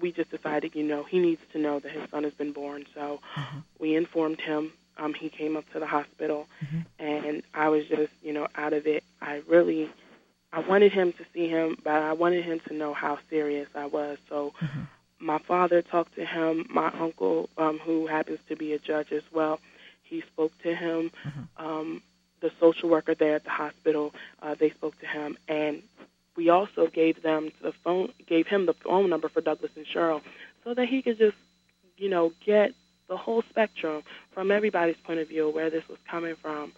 we 0.00 0.12
just 0.12 0.30
decided, 0.30 0.74
you 0.74 0.82
know, 0.82 1.04
he 1.04 1.18
needs 1.18 1.42
to 1.52 1.58
know 1.58 1.78
that 1.78 1.92
his 1.92 2.08
son 2.10 2.24
has 2.24 2.32
been 2.34 2.52
born. 2.52 2.86
So 2.94 3.20
Mhm. 3.36 3.64
we 3.78 3.94
informed 3.94 4.40
him. 4.40 4.72
Um, 4.98 5.14
he 5.14 5.28
came 5.28 5.56
up 5.56 5.64
to 5.72 5.78
the 5.80 5.86
hospital, 5.86 6.46
Mhm. 6.64 6.84
and 6.98 7.42
I 7.54 7.68
was 7.68 7.86
just, 7.86 8.12
you 8.22 8.32
know, 8.32 8.48
out 8.56 8.72
of 8.72 8.86
it. 8.86 9.04
I 9.20 9.42
really, 9.46 9.90
I 10.52 10.60
wanted 10.60 10.92
him 10.92 11.12
to 11.14 11.24
see 11.34 11.48
him, 11.48 11.76
but 11.84 11.92
I 12.02 12.12
wanted 12.12 12.44
him 12.44 12.60
to 12.68 12.74
know 12.74 12.94
how 12.94 13.18
serious 13.28 13.68
I 13.74 13.86
was. 13.86 14.18
So 14.28 14.52
Mhm. 14.62 14.86
my 15.18 15.38
father 15.38 15.82
talked 15.82 16.14
to 16.14 16.24
him. 16.24 16.66
My 16.70 16.88
uncle, 16.98 17.48
um, 17.58 17.78
who 17.80 18.06
happens 18.06 18.38
to 18.48 18.56
be 18.56 18.72
a 18.72 18.78
judge 18.78 19.12
as 19.12 19.22
well, 19.32 19.60
he 20.02 20.22
spoke 20.22 20.56
to 20.62 20.74
him. 20.74 21.10
Mhm. 21.24 21.48
Um, 21.58 22.02
the 22.40 22.50
social 22.60 22.88
worker 22.90 23.14
there 23.14 23.34
at 23.34 23.44
the 23.44 23.50
hospital, 23.50 24.14
uh, 24.42 24.54
they 24.54 24.70
spoke 24.70 24.98
to 25.00 25.06
him, 25.06 25.36
and 25.48 25.82
we 26.36 26.50
also 26.50 26.86
gave 26.86 27.22
them 27.22 27.50
the 27.62 27.72
phone, 27.72 28.12
gave 28.26 28.46
him 28.46 28.66
the 28.66 28.74
phone 28.74 29.08
number 29.08 29.28
for 29.28 29.40
Douglas 29.40 29.72
and 29.76 29.86
Cheryl, 29.86 30.22
so 30.64 30.74
that 30.74 30.86
he 30.88 31.00
could 31.02 31.18
just, 31.18 31.36
you 31.96 32.08
know, 32.10 32.32
get 32.44 32.74
the 33.08 33.16
whole 33.16 33.42
spectrum 33.50 34.02
from 34.32 34.50
everybody's 34.50 34.96
point 35.04 35.20
of 35.20 35.28
view 35.28 35.48
where 35.48 35.70
this 35.70 35.86
was 35.88 35.98
coming 36.10 36.34
from. 36.40 36.72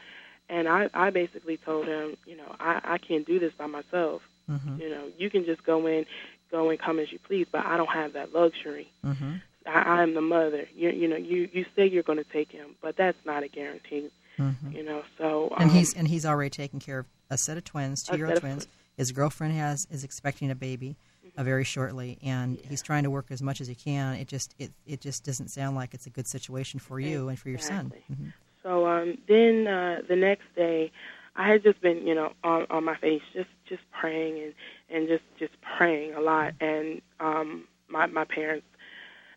And 0.51 0.69
I, 0.69 0.89
I 0.95 1.11
basically 1.11 1.59
told 1.59 1.87
him, 1.87 2.17
you 2.27 2.37
know, 2.37 2.55
I, 2.59 2.81
I 2.85 2.99
can't 2.99 3.27
do 3.27 3.39
this 3.39 3.53
by 3.59 3.67
myself. 3.67 4.23
Mhm. 4.51 4.81
You 4.81 4.89
know, 4.91 5.05
you 5.19 5.29
can 5.31 5.45
just 5.45 5.63
go 5.65 5.87
in, 5.87 6.07
go 6.51 6.71
and 6.71 6.79
come 6.79 6.99
as 6.99 7.13
you 7.13 7.19
please, 7.19 7.47
but 7.53 7.67
I 7.67 7.77
don't 7.77 7.91
have 7.91 8.15
that 8.15 8.33
luxury. 8.33 8.91
Mhm. 9.05 9.43
I, 9.67 9.71
I'm 10.01 10.15
the 10.15 10.23
mother. 10.23 10.67
You, 10.75 10.89
you 10.91 11.07
know, 11.09 11.17
you, 11.17 11.49
you 11.53 11.67
say 11.77 11.87
you're 11.87 12.03
going 12.03 12.17
to 12.19 12.25
take 12.33 12.51
him, 12.51 12.77
but 12.81 12.97
that's 12.97 13.19
not 13.27 13.43
a 13.43 13.49
guarantee. 13.49 14.11
Mhm. 14.39 14.73
You 14.75 14.83
know, 14.85 15.03
so 15.19 15.49
um, 15.57 15.63
And 15.65 15.71
he's 15.73 15.93
and 15.95 16.09
he's 16.09 16.25
already 16.25 16.49
taken 16.51 16.79
care 16.81 17.01
of 17.01 17.07
a 17.29 17.37
set 17.37 17.59
of 17.59 17.65
twins, 17.65 18.03
two 18.05 18.17
year 18.17 18.29
old 18.29 18.39
twins. 18.41 18.67
His 18.97 19.13
girlfriend 19.13 19.53
has 19.55 19.87
is 19.91 20.03
expecting 20.05 20.51
a 20.51 20.55
baby 20.55 20.97
uh, 21.39 21.43
very 21.45 21.65
shortly, 21.65 22.19
and 22.23 22.59
he's 22.69 22.83
trying 22.83 23.05
to 23.05 23.11
work 23.11 23.27
as 23.31 23.41
much 23.41 23.61
as 23.61 23.69
he 23.69 23.75
can. 23.75 24.17
It 24.17 24.29
just 24.29 24.55
it 24.59 24.73
it 24.87 25.01
just 25.01 25.25
doesn't 25.25 25.49
sound 25.49 25.77
like 25.77 25.95
it's 25.95 26.07
a 26.07 26.11
good 26.11 26.27
situation 26.27 26.81
for 26.81 26.99
you 26.99 27.29
and 27.29 27.39
for 27.39 27.49
your 27.49 27.59
son. 27.59 27.93
Exactly. 27.95 28.17
Mhm. 28.17 28.33
So 28.63 28.87
um, 28.87 29.19
then 29.29 29.67
uh, 29.67 30.03
the 30.09 30.17
next 30.17 30.45
day, 30.57 30.91
I 31.37 31.49
had 31.49 31.63
just 31.63 31.81
been, 31.81 32.07
you 32.07 32.15
know, 32.15 32.33
on, 32.43 32.67
on 32.71 32.85
my 32.85 32.97
face, 32.97 33.23
just 33.33 33.49
just 33.69 33.83
praying 33.99 34.43
and 34.43 34.55
and 34.91 35.09
just 35.09 35.23
just 35.39 35.53
praying 35.79 36.15
a 36.15 36.21
lot. 36.21 36.55
And 36.61 37.01
um, 37.21 37.69
my 37.89 38.07
my 38.07 38.25
parents, 38.25 38.67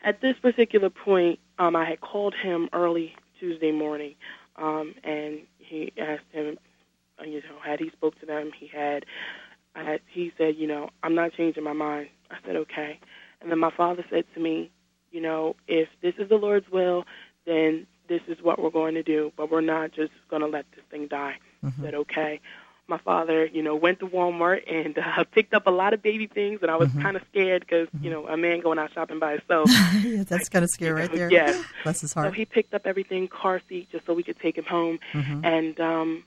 at 0.04 0.22
this 0.22 0.36
particular 0.42 0.90
point, 0.90 1.40
um, 1.60 1.76
I 1.76 1.86
had 1.86 2.02
called 2.02 2.34
him 2.34 2.68
early 2.74 3.14
Tuesday 3.40 3.72
morning, 3.72 4.16
um, 4.56 4.96
and 5.04 5.42
he 5.60 5.94
asked 5.98 6.26
him, 6.32 6.58
you 7.24 7.42
know, 7.42 7.60
had 7.64 7.80
he 7.80 7.90
spoke 7.92 8.20
to 8.20 8.26
them. 8.26 8.52
He 8.60 8.68
had, 8.68 9.06
I 9.76 9.84
had, 9.84 10.02
he 10.08 10.32
said, 10.38 10.56
you 10.58 10.68
know, 10.68 10.90
I'm 11.04 11.16
not 11.16 11.34
changing 11.34 11.64
my 11.64 11.74
mind. 11.74 12.10
I 12.30 12.36
said, 12.46 12.56
okay. 12.58 13.00
And 13.42 13.50
then 13.52 13.60
my 13.60 13.72
father 13.72 14.04
said 14.10 14.26
to 14.36 14.40
me, 14.40 14.70
you 15.12 15.22
know, 15.22 15.56
if 15.68 15.88
this 16.02 16.14
is 16.18 16.30
the 16.30 16.36
Lord's 16.36 16.70
will, 16.70 17.06
then 17.46 17.88
this 18.08 18.22
is 18.28 18.38
what 18.42 18.62
we're 18.62 18.70
going 18.70 18.96
to 18.96 19.04
do, 19.04 19.32
but 19.38 19.50
we're 19.50 19.62
not 19.62 19.92
just 19.94 20.12
going 20.30 20.42
to 20.42 20.48
let 20.48 20.66
this 20.76 20.84
thing 20.92 21.08
die. 21.08 21.38
Mhm. 21.64 21.74
I 21.80 21.84
said, 21.84 21.96
okay. 21.96 22.40
My 22.88 22.98
father, 22.98 23.46
you 23.46 23.62
know, 23.64 23.76
went 23.76 24.00
to 24.02 24.08
Walmart 24.08 24.64
and 24.70 24.98
uh, 24.98 25.24
picked 25.32 25.54
up 25.54 25.66
a 25.66 25.72
lot 25.72 25.94
of 25.94 26.02
baby 26.02 26.28
things, 26.28 26.60
and 26.62 26.70
I 26.70 26.76
was 26.76 26.90
Mhm. 26.90 27.02
kind 27.02 27.16
of 27.16 27.24
scared 27.32 27.62
because, 27.62 27.88
you 28.02 28.10
know, 28.10 28.28
a 28.28 28.36
man 28.36 28.60
going 28.60 28.78
out 28.80 28.92
shopping 28.94 29.20
by 29.20 29.34
himself. 29.38 29.70
yeah, 30.04 30.24
that's 30.24 30.50
kind 30.50 30.64
of 30.66 30.70
scary 30.72 30.92
right 31.02 31.12
there. 31.14 31.32
Yes. 31.32 31.64
Bless 31.84 32.02
his 32.02 32.14
heart. 32.14 32.28
So 32.28 32.32
he 32.34 32.44
picked 32.46 32.74
up 32.74 32.82
everything, 32.86 33.30
car 33.30 33.62
seat, 33.70 33.90
just 33.92 34.06
so 34.06 34.14
we 34.14 34.24
could 34.24 34.40
take 34.40 34.58
him 34.58 34.66
home. 34.66 35.00
Mhm. 35.14 35.46
And 35.46 35.80
um, 35.80 36.24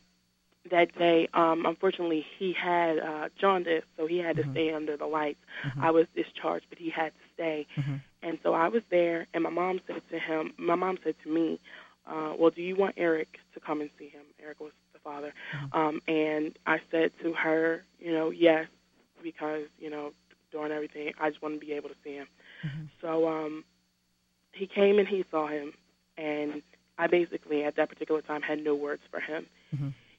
that 0.70 0.96
day, 0.98 1.28
um, 1.34 1.66
unfortunately, 1.66 2.24
he 2.38 2.52
had 2.52 2.98
uh, 2.98 3.28
jaundice, 3.38 3.84
so 3.96 4.06
he 4.06 4.18
had 4.18 4.36
to 4.36 4.42
Mhm. 4.44 4.50
stay 4.52 4.72
under 4.72 4.96
the 4.96 5.06
lights. 5.06 5.40
Mhm. 5.64 5.82
I 5.82 5.90
was 5.90 6.06
discharged, 6.14 6.66
but 6.70 6.78
he 6.78 6.88
had 6.90 7.12
to 7.14 7.20
stay. 7.34 7.66
Mhm. 7.76 8.00
And 8.22 8.38
so 8.42 8.54
I 8.54 8.68
was 8.68 8.82
there, 8.88 9.26
and 9.34 9.42
my 9.44 9.50
mom 9.50 9.80
said 9.86 10.02
to 10.08 10.18
him, 10.18 10.54
my 10.56 10.74
mom 10.74 10.98
said 11.04 11.16
to 11.22 11.28
me, 11.28 11.60
uh, 12.06 12.34
well, 12.38 12.50
do 12.50 12.62
you 12.62 12.76
want 12.76 12.94
Eric 12.96 13.38
to 13.54 13.60
come 13.60 13.80
and 13.80 13.90
see 13.98 14.08
him? 14.08 14.24
Eric 14.42 14.60
was 14.60 14.72
the 14.94 14.98
father. 15.00 15.32
Mhm. 15.52 15.74
Um, 15.74 16.02
and 16.08 16.58
I 16.66 16.80
said 16.90 17.12
to 17.20 17.32
her, 17.34 17.82
you 17.98 18.12
know, 18.12 18.30
yes, 18.30 18.68
because, 19.22 19.68
you 19.78 19.90
know, 19.90 20.12
during 20.50 20.72
everything, 20.72 21.12
I 21.18 21.28
just 21.30 21.42
want 21.42 21.54
to 21.60 21.66
be 21.66 21.72
able 21.72 21.88
to 21.90 21.96
see 22.04 22.14
him. 22.14 22.28
Mhm. 22.62 22.88
So 23.00 23.28
um, 23.28 23.64
he 24.52 24.66
came 24.66 24.98
and 24.98 25.08
he 25.08 25.24
saw 25.30 25.46
him, 25.46 25.74
and 26.16 26.62
I 26.96 27.06
basically, 27.08 27.64
at 27.64 27.74
that 27.76 27.88
particular 27.88 28.22
time, 28.22 28.40
had 28.42 28.62
no 28.62 28.74
words 28.74 29.02
for 29.10 29.20
him. 29.20 29.46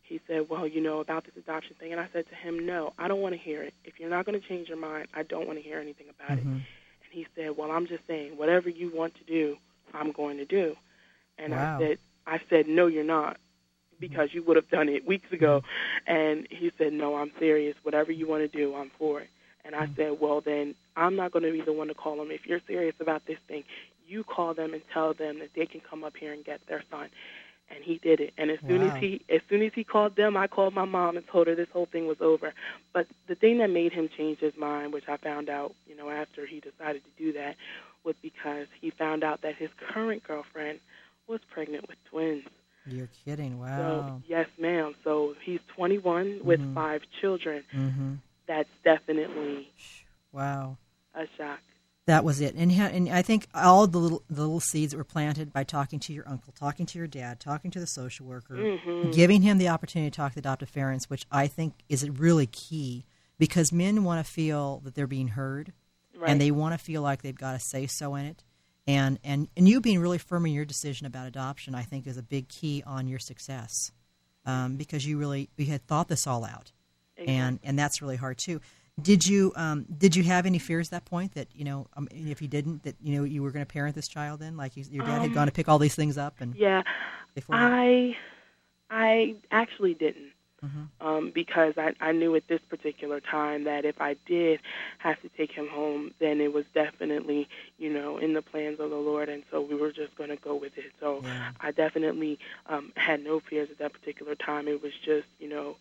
He 0.07 0.21
said, 0.27 0.49
well, 0.49 0.67
you 0.67 0.81
know, 0.81 0.99
about 0.99 1.25
this 1.25 1.35
adoption 1.35 1.75
thing. 1.79 1.91
And 1.91 1.99
I 1.99 2.07
said 2.13 2.29
to 2.29 2.35
him, 2.35 2.65
no, 2.65 2.93
I 2.99 3.07
don't 3.07 3.21
want 3.21 3.33
to 3.33 3.39
hear 3.39 3.63
it. 3.63 3.73
If 3.83 3.99
you're 3.99 4.09
not 4.09 4.25
going 4.25 4.39
to 4.39 4.47
change 4.47 4.67
your 4.67 4.77
mind, 4.77 5.07
I 5.15 5.23
don't 5.23 5.47
want 5.47 5.57
to 5.57 5.63
hear 5.63 5.79
anything 5.79 6.07
about 6.09 6.37
it. 6.37 6.45
Mhm. 6.45 6.53
And 6.53 6.63
he 7.11 7.25
said, 7.35 7.57
"Well, 7.57 7.71
I'm 7.71 7.87
just 7.87 8.05
saying, 8.05 8.37
whatever 8.37 8.69
you 8.69 8.89
want 8.89 9.15
to 9.15 9.23
do, 9.23 9.57
I'm 9.93 10.11
going 10.11 10.37
to 10.37 10.45
do." 10.45 10.77
And 11.37 11.53
Wow. 11.53 11.77
I 11.77 11.79
said, 11.79 11.99
"I 12.27 12.39
said, 12.49 12.67
no, 12.67 12.87
you're 12.87 13.03
not, 13.03 13.37
because 13.99 14.33
you 14.33 14.43
would 14.43 14.57
have 14.57 14.69
done 14.69 14.89
it 14.89 15.05
weeks 15.05 15.31
ago." 15.31 15.63
And 16.05 16.47
he 16.51 16.71
said, 16.77 16.93
"No, 16.93 17.15
I'm 17.15 17.31
serious. 17.39 17.75
Whatever 17.83 18.11
you 18.11 18.27
want 18.27 18.49
to 18.49 18.57
do, 18.57 18.75
I'm 18.75 18.91
for 18.91 19.21
it." 19.21 19.29
And 19.63 19.75
I 19.75 19.87
said, 19.95 20.19
"Well, 20.19 20.41
then 20.41 20.75
I'm 20.95 21.15
not 21.15 21.31
going 21.31 21.43
to 21.43 21.51
be 21.51 21.61
the 21.61 21.73
one 21.73 21.87
to 21.87 21.95
call 21.95 22.17
them. 22.17 22.29
If 22.29 22.45
you're 22.45 22.61
serious 22.67 22.95
about 22.99 23.25
this 23.25 23.39
thing, 23.47 23.63
you 24.07 24.23
call 24.23 24.53
them 24.53 24.73
and 24.75 24.83
tell 24.93 25.13
them 25.13 25.39
that 25.39 25.53
they 25.55 25.65
can 25.65 25.81
come 25.81 26.03
up 26.03 26.15
here 26.15 26.31
and 26.31 26.45
get 26.45 26.65
their 26.67 26.83
son." 26.91 27.09
And 27.69 27.83
he 27.83 27.97
did 27.97 28.19
it. 28.19 28.33
And 28.37 28.49
as 28.51 28.59
soon 28.67 28.81
Wow. 28.81 28.87
as 28.95 28.95
he 29.01 29.21
as 29.29 29.41
soon 29.49 29.61
as 29.61 29.73
he 29.73 29.83
called 29.83 30.15
them, 30.15 30.37
I 30.37 30.47
called 30.47 30.73
my 30.73 30.85
mom 30.85 31.17
and 31.17 31.27
told 31.27 31.47
her 31.47 31.55
this 31.55 31.69
whole 31.71 31.87
thing 31.87 32.07
was 32.07 32.21
over. 32.21 32.53
But 32.93 33.07
the 33.27 33.35
thing 33.35 33.57
that 33.59 33.69
made 33.69 33.91
him 33.93 34.07
change 34.17 34.39
his 34.39 34.55
mind, 34.57 34.93
which 34.93 35.07
I 35.07 35.17
found 35.17 35.49
out, 35.49 35.73
you 35.87 35.95
know, 35.95 36.09
after 36.09 36.45
he 36.45 36.59
decided 36.59 37.03
to 37.03 37.11
do 37.23 37.33
that, 37.33 37.55
was 38.03 38.15
because 38.21 38.67
he 38.79 38.91
found 38.91 39.23
out 39.23 39.41
that 39.41 39.55
his 39.55 39.69
current 39.93 40.23
girlfriend 40.23 40.79
was 41.27 41.39
pregnant 41.49 41.87
with 41.87 41.97
twins. 42.05 42.43
You're 42.85 43.09
kidding. 43.25 43.53
So 43.53 43.59
Wow. 44.05 44.21
yes, 44.27 44.47
ma'am. 44.59 44.95
So 45.03 45.35
he's 45.43 45.59
21 45.75 46.39
with 46.43 46.59
Mhm. 46.59 46.73
five 46.75 47.01
children. 47.19 47.63
mm-hmm. 47.73 48.13
That's 48.47 48.69
definitely 48.83 49.71
Wow. 50.31 50.77
a 51.15 51.25
shock. 51.37 51.61
That 52.07 52.23
was 52.23 52.39
it, 52.39 52.53
and 52.55 52.71
ha- 52.71 52.91
and 52.93 53.09
I 53.09 53.23
think 53.23 53.47
all 53.55 53.87
the 53.87 53.97
little 53.97 54.21
the 54.29 54.41
little 54.41 54.59
seeds 54.59 54.91
that 54.91 54.97
were 54.97 55.03
planted 55.03 55.51
by 55.51 55.63
talking 55.63 55.99
to 56.01 56.13
your 56.13 56.27
uncle, 56.29 56.53
talking 56.53 56.85
to 56.85 56.99
your 56.99 57.07
dad, 57.07 57.39
talking 57.39 57.71
to 57.71 57.79
the 57.79 57.87
social 57.87 58.27
worker, 58.27 58.53
Mm-hmm. 58.55 59.09
giving 59.11 59.41
him 59.41 59.57
the 59.57 59.69
opportunity 59.69 60.11
to 60.11 60.15
talk 60.15 60.31
to 60.33 60.35
the 60.35 60.39
adoptive 60.47 60.71
parents, 60.71 61.09
which 61.09 61.25
I 61.31 61.47
think 61.47 61.73
is 61.89 62.07
really 62.07 62.45
key 62.45 63.05
because 63.39 63.71
men 63.71 64.03
want 64.03 64.23
to 64.23 64.31
feel 64.31 64.81
that 64.83 64.93
they're 64.93 65.07
being 65.07 65.29
heard, 65.29 65.73
Right. 66.15 66.29
and 66.29 66.39
they 66.39 66.51
want 66.51 66.73
to 66.73 66.77
feel 66.77 67.01
like 67.01 67.23
they've 67.23 67.35
got 67.35 67.55
a 67.55 67.59
say 67.59 67.87
so 67.87 68.13
in 68.13 68.25
it, 68.25 68.43
and 68.85 69.17
and 69.23 69.47
and 69.57 69.67
you 69.67 69.81
being 69.81 69.99
really 69.99 70.19
firm 70.19 70.45
in 70.45 70.51
your 70.53 70.63
decision 70.65 71.07
about 71.07 71.25
adoption, 71.25 71.73
I 71.73 71.81
think, 71.81 72.05
is 72.05 72.17
a 72.17 72.23
big 72.23 72.49
key 72.49 72.83
on 72.85 73.07
your 73.07 73.19
success, 73.19 73.91
um, 74.45 74.75
because 74.75 75.07
you 75.07 75.17
really 75.17 75.49
you 75.57 75.65
had 75.65 75.87
thought 75.87 76.07
this 76.07 76.27
all 76.27 76.45
out, 76.45 76.71
and 77.17 77.59
and 77.63 77.79
that's 77.79 77.99
really 77.99 78.15
hard 78.17 78.37
too. 78.37 78.61
Did 79.01 79.27
you 79.27 79.51
um, 79.55 79.85
did 79.97 80.15
you 80.15 80.23
have 80.23 80.45
any 80.45 80.57
fears 80.57 80.87
at 80.87 80.91
that 80.91 81.05
point 81.05 81.33
that 81.33 81.47
you 81.53 81.65
know 81.65 81.87
um, 81.97 82.07
if 82.11 82.41
you 82.41 82.47
didn't 82.47 82.83
that 82.83 82.95
you 83.01 83.17
know 83.17 83.23
you 83.25 83.43
were 83.43 83.51
going 83.51 83.65
to 83.65 83.71
parent 83.71 83.93
this 83.93 84.07
child 84.07 84.39
then 84.39 84.55
like 84.55 84.77
you, 84.77 84.85
your 84.89 85.05
dad 85.05 85.21
had 85.21 85.33
gone 85.33 85.47
to 85.47 85.51
pick 85.51 85.67
all 85.67 85.79
these 85.79 85.95
things 85.95 86.17
up 86.17 86.35
and 86.39 86.55
Yeah, 86.55 86.81
I 87.49 88.15
I 88.89 89.35
actually 89.51 89.93
didn't. 89.93 90.31
Mm-hmm. 90.63 91.07
Um, 91.07 91.31
because 91.35 91.73
I, 91.77 91.93
I 91.99 92.11
knew 92.11 92.35
at 92.35 92.47
this 92.47 92.61
particular 92.69 93.19
time 93.19 93.65
that 93.65 93.85
if 93.85 94.01
I 94.01 94.15
did 94.25 94.61
have 94.97 95.21
to 95.21 95.29
take 95.29 95.51
him 95.51 95.67
home, 95.67 96.11
then 96.19 96.41
it 96.41 96.53
was 96.53 96.65
definitely, 96.73 97.47
you 97.77 97.93
know, 97.93 98.17
in 98.17 98.33
the 98.33 98.41
plans 98.41 98.79
of 98.79 98.89
the 98.89 98.95
Lord, 98.95 99.29
and 99.29 99.43
so 99.51 99.61
we 99.61 99.75
were 99.75 99.91
just 99.91 100.15
going 100.15 100.29
to 100.29 100.37
go 100.37 100.55
with 100.55 100.75
it. 100.77 100.91
So 100.99 101.21
Yeah. 101.23 101.51
I 101.59 101.71
definitely 101.71 102.39
um, 102.67 102.93
had 102.95 103.23
no 103.23 103.41
fears 103.41 103.69
at 103.69 103.77
that 103.79 103.93
particular 103.93 104.33
time. 104.33 104.67
It 104.67 104.81
was 104.81 104.93
just, 105.03 105.27
you 105.39 105.49
know, 105.49 105.75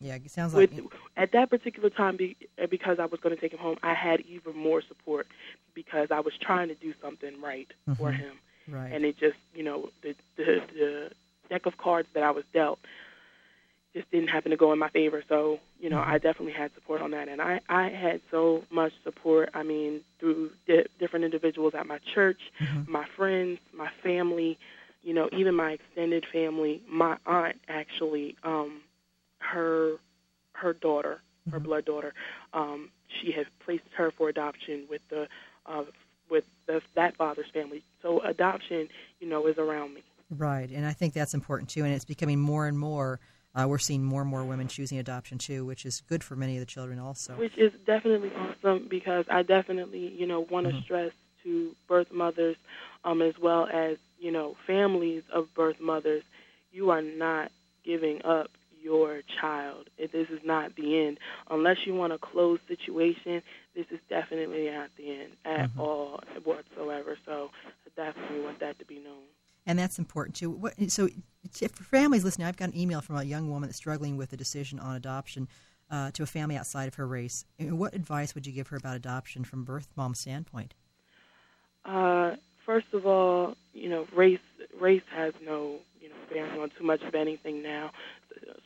yeah 0.00 0.14
it 0.16 0.30
sounds 0.30 0.54
like 0.54 0.70
with 0.72 0.84
at 1.16 1.32
that 1.32 1.50
particular 1.50 1.90
time 1.90 2.16
be, 2.16 2.36
uh, 2.62 2.66
because 2.66 2.98
I 2.98 3.06
was 3.06 3.20
going 3.20 3.34
to 3.34 3.40
take 3.40 3.52
him 3.52 3.58
home, 3.58 3.76
I 3.82 3.94
had 3.94 4.20
even 4.22 4.56
more 4.56 4.80
support 4.82 5.26
because 5.74 6.08
I 6.10 6.20
was 6.20 6.32
trying 6.40 6.68
to 6.68 6.74
do 6.74 6.94
something 7.02 7.40
right 7.40 7.68
for 7.96 8.10
Mhm. 8.10 8.16
him, 8.16 8.38
right 8.68 8.92
and 8.92 9.04
it 9.04 9.16
just 9.18 9.36
you 9.54 9.62
know 9.62 9.90
the, 10.02 10.14
the 10.36 10.62
the 10.74 11.10
deck 11.48 11.66
of 11.66 11.76
cards 11.76 12.08
that 12.14 12.22
I 12.22 12.30
was 12.30 12.44
dealt 12.52 12.78
just 13.92 14.08
didn't 14.12 14.28
happen 14.28 14.50
to 14.52 14.56
go 14.56 14.72
in 14.72 14.78
my 14.78 14.88
favor. 14.90 15.22
So 15.28 15.58
you 15.80 15.90
know 15.90 16.00
I 16.00 16.18
definitely 16.18 16.52
had 16.52 16.72
support 16.74 17.00
on 17.02 17.10
that, 17.10 17.28
and 17.28 17.40
I 17.42 17.60
I 17.68 17.88
had 17.88 18.20
so 18.30 18.64
much 18.70 18.92
support. 19.04 19.50
I 19.54 19.62
mean 19.62 20.00
through 20.18 20.50
di- 20.66 20.86
different 20.98 21.24
individuals 21.24 21.74
at 21.74 21.86
my 21.86 21.98
church, 22.14 22.40
my 22.86 23.04
friends, 23.16 23.58
my 23.72 23.90
family, 24.02 24.58
you 25.02 25.12
know 25.12 25.28
even 25.32 25.54
my 25.54 25.72
extended 25.72 26.24
family. 26.32 26.82
My 26.88 27.16
aunt 27.26 27.56
actually. 27.68 28.36
um 28.44 28.82
her 29.40 29.96
her 30.52 30.72
daughter, 30.74 31.22
her 31.50 31.58
blood 31.58 31.84
daughter, 31.86 32.12
um, 32.52 32.90
she 33.20 33.32
has 33.32 33.46
placed 33.64 33.82
her 33.96 34.12
for 34.16 34.28
adoption 34.28 34.86
with 34.88 35.00
the 35.08 35.26
uh, 35.66 35.84
with 36.30 36.44
the, 36.66 36.80
that 36.94 37.16
father's 37.16 37.50
family. 37.52 37.82
So 38.02 38.20
adoption, 38.20 38.88
you 39.18 39.28
know, 39.28 39.46
is 39.46 39.58
around 39.58 39.94
me. 39.94 40.02
Right, 40.30 40.70
and 40.70 40.86
I 40.86 40.92
think 40.92 41.12
that's 41.12 41.34
important 41.34 41.70
too, 41.70 41.84
and 41.84 41.92
it's 41.92 42.04
becoming 42.04 42.38
more 42.38 42.66
and 42.66 42.78
more. 42.78 43.18
Uh, 43.52 43.66
we're 43.66 43.78
seeing 43.78 44.04
more 44.04 44.20
and 44.20 44.30
more 44.30 44.44
women 44.44 44.68
choosing 44.68 44.98
adoption 44.98 45.38
too, 45.38 45.64
which 45.64 45.84
is 45.84 46.02
good 46.02 46.22
for 46.22 46.36
many 46.36 46.56
of 46.56 46.60
the 46.60 46.66
children 46.66 47.00
also. 47.00 47.34
which 47.34 47.58
is 47.58 47.72
definitely 47.84 48.30
awesome 48.36 48.86
because 48.88 49.24
I 49.28 49.42
definitely, 49.42 50.14
you 50.16 50.26
know, 50.26 50.46
want 50.48 50.68
to 50.68 50.80
stress 50.82 51.10
to 51.42 51.74
birth 51.88 52.12
mothers, 52.12 52.56
um, 53.04 53.22
as 53.22 53.34
well 53.42 53.66
as 53.66 53.96
you 54.20 54.30
know 54.30 54.56
families 54.66 55.24
of 55.34 55.52
birth 55.54 55.80
mothers, 55.80 56.22
you 56.70 56.90
are 56.90 57.02
not 57.02 57.50
giving 57.84 58.22
up 58.24 58.50
your 58.82 59.22
child. 59.40 59.88
It, 59.98 60.12
this 60.12 60.28
is 60.30 60.40
not 60.44 60.76
the 60.76 61.06
end. 61.06 61.18
Unless 61.50 61.86
you 61.86 61.94
want 61.94 62.12
a 62.12 62.18
closed 62.18 62.62
situation, 62.68 63.42
this 63.74 63.86
is 63.90 63.98
definitely 64.08 64.70
not 64.70 64.90
the 64.96 65.20
end 65.20 65.32
at 65.44 65.70
all 65.78 66.20
whatsoever. 66.44 67.16
So 67.24 67.50
I 67.66 68.06
definitely 68.06 68.40
want 68.40 68.60
that 68.60 68.78
to 68.78 68.84
be 68.84 68.98
known. 68.98 69.24
And 69.66 69.78
that's 69.78 69.98
important 69.98 70.36
too. 70.36 70.50
What, 70.50 70.74
so, 70.90 71.08
if 71.60 71.70
for 71.72 71.84
families 71.84 72.24
listening, 72.24 72.46
I've 72.46 72.56
got 72.56 72.70
an 72.70 72.76
email 72.76 73.00
from 73.00 73.16
a 73.16 73.22
young 73.22 73.50
woman 73.50 73.68
that's 73.68 73.76
struggling 73.76 74.16
with 74.16 74.32
a 74.32 74.36
decision 74.36 74.80
on 74.80 74.96
adoption 74.96 75.48
uh, 75.90 76.10
to 76.12 76.22
a 76.22 76.26
family 76.26 76.56
outside 76.56 76.88
of 76.88 76.94
her 76.94 77.06
race. 77.06 77.44
And 77.58 77.78
What 77.78 77.94
advice 77.94 78.34
would 78.34 78.46
you 78.46 78.52
give 78.52 78.68
her 78.68 78.76
about 78.76 78.96
adoption 78.96 79.44
from 79.44 79.64
birth 79.64 79.88
mom 79.96 80.14
standpoint? 80.14 80.74
Uh, 81.84 82.36
first 82.64 82.86
of 82.92 83.06
all, 83.06 83.54
you 83.72 83.88
know, 83.88 84.06
race 84.14 84.38
race 84.80 85.02
has 85.14 85.34
no 85.44 85.78
you 86.00 86.08
know 86.08 86.14
bearing 86.32 86.60
on 86.60 86.70
too 86.78 86.84
much 86.84 87.02
of 87.02 87.14
anything 87.14 87.62
now. 87.62 87.90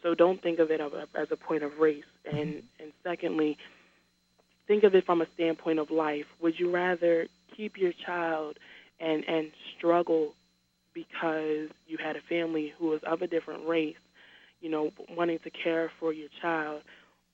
So 0.04 0.14
don't 0.14 0.40
think 0.42 0.58
of 0.58 0.70
it 0.70 0.80
as 0.80 1.28
a 1.32 1.36
point 1.36 1.64
of 1.64 1.78
race. 1.80 2.04
Mm-hmm. 2.28 2.36
And 2.38 2.62
and 2.78 2.92
secondly, 3.02 3.56
think 4.68 4.84
of 4.84 4.94
it 4.94 5.04
from 5.06 5.22
a 5.22 5.26
standpoint 5.34 5.78
of 5.78 5.90
life. 5.90 6.26
Would 6.40 6.60
you 6.60 6.70
rather 6.70 7.26
keep 7.56 7.76
your 7.76 7.92
child 8.06 8.58
and 9.00 9.24
and 9.26 9.50
struggle 9.76 10.34
because 10.92 11.70
you 11.88 11.96
had 11.98 12.16
a 12.16 12.20
family 12.28 12.72
who 12.78 12.86
was 12.88 13.00
of 13.04 13.22
a 13.22 13.26
different 13.26 13.66
race, 13.66 13.96
you 14.60 14.70
know, 14.70 14.90
wanting 15.10 15.38
to 15.40 15.50
care 15.50 15.90
for 15.98 16.12
your 16.12 16.28
child, 16.40 16.82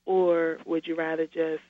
or 0.05 0.57
would 0.65 0.87
you 0.87 0.95
rather 0.95 1.27
just 1.27 1.61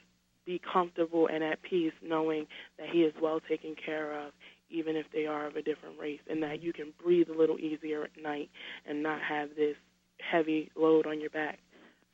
be 0.46 0.62
comfortable 0.72 1.28
and 1.28 1.44
at 1.44 1.62
peace 1.64 1.94
knowing 2.02 2.46
that 2.78 2.90
he 2.90 3.00
is 3.00 3.14
well 3.22 3.42
taken 3.50 3.76
care 3.76 4.18
of, 4.18 4.32
even 4.70 4.96
if 4.96 5.06
they 5.14 5.26
are 5.26 5.48
of 5.48 5.56
a 5.56 5.62
different 5.62 6.00
race, 6.00 6.22
and 6.30 6.42
that 6.44 6.64
you 6.64 6.72
can 6.72 6.94
breathe 7.04 7.28
a 7.30 7.38
little 7.38 7.60
easier 7.60 8.04
at 8.04 8.24
night 8.24 8.50
and 8.88 9.04
not 9.04 9.20
have 9.22 9.50
this 9.56 9.76
heavy 10.22 10.72
load 10.76 11.06
on 11.08 11.20
your 11.20 11.30
back 11.30 11.60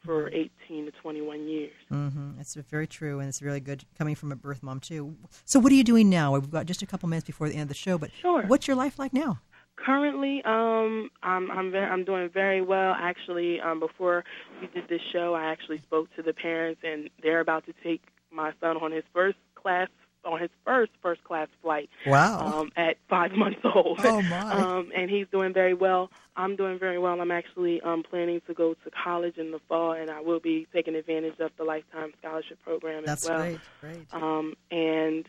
for 0.05 0.29
18 0.29 0.85
to 0.85 0.91
21 1.01 1.47
years. 1.47 1.71
Mm-hmm. 1.91 2.37
That's 2.37 2.53
very 2.55 2.87
true, 2.87 3.19
and 3.19 3.27
it's 3.27 3.41
really 3.41 3.59
good 3.59 3.83
coming 3.97 4.15
from 4.15 4.31
a 4.31 4.35
birth 4.35 4.63
mom 4.63 4.79
too. 4.79 5.15
So, 5.45 5.59
what 5.59 5.71
are 5.71 5.75
you 5.75 5.83
doing 5.83 6.09
now? 6.09 6.33
We've 6.33 6.49
got 6.49 6.65
just 6.65 6.81
a 6.81 6.85
couple 6.85 7.09
minutes 7.09 7.25
before 7.25 7.47
the 7.49 7.55
end 7.55 7.63
of 7.63 7.67
the 7.69 7.73
show, 7.73 7.97
but 7.97 8.11
Sure. 8.21 8.43
what's 8.45 8.67
your 8.67 8.77
life 8.77 8.97
like 8.99 9.13
now? 9.13 9.39
Currently, 9.75 10.41
um, 10.43 11.09
I'm 11.23 11.51
I'm 11.51 11.71
ve- 11.71 11.77
I'm 11.77 12.03
doing 12.03 12.29
very 12.33 12.61
well. 12.61 12.95
Actually, 12.97 13.59
um, 13.61 13.79
before 13.79 14.23
we 14.59 14.67
did 14.67 14.87
this 14.89 15.01
show, 15.13 15.33
I 15.35 15.45
actually 15.45 15.79
spoke 15.79 16.13
to 16.15 16.23
the 16.23 16.33
parents, 16.33 16.81
and 16.83 17.09
they're 17.21 17.41
about 17.41 17.65
to 17.67 17.73
take 17.83 18.01
my 18.31 18.53
son 18.59 18.77
on 18.77 18.91
his 18.91 19.03
first 19.13 19.37
class 19.55 19.87
on 20.27 20.39
his 20.39 20.49
first 20.65 20.91
first 21.01 21.23
class 21.23 21.47
flight. 21.61 21.89
Wow. 22.05 22.45
Um, 22.45 22.71
at 22.75 22.97
five 23.09 23.31
months 23.35 23.61
old. 23.63 23.99
Oh, 24.03 24.21
my. 24.21 24.51
Um, 24.51 24.91
and 24.95 25.09
he's 25.09 25.27
doing 25.31 25.53
very 25.53 25.73
well. 25.73 26.11
I'm 26.35 26.55
doing 26.55 26.77
very 26.77 26.99
well. 26.99 27.19
I'm 27.19 27.31
actually 27.31 27.81
um, 27.81 28.03
planning 28.03 28.41
to 28.47 28.53
go 28.53 28.75
to 28.75 28.91
college 28.91 29.37
in 29.37 29.51
the 29.51 29.59
fall, 29.67 29.93
and 29.93 30.11
I 30.11 30.21
will 30.21 30.39
be 30.39 30.67
taking 30.71 30.95
advantage 30.95 31.39
of 31.39 31.51
the 31.57 31.63
lifetime 31.63 32.13
scholarship 32.19 32.59
program 32.63 33.03
That's 33.05 33.23
as 33.23 33.29
well. 33.29 33.39
That's 33.39 33.59
great. 33.81 34.09
Great. 34.09 34.21
Um, 34.21 34.53
and 34.69 35.25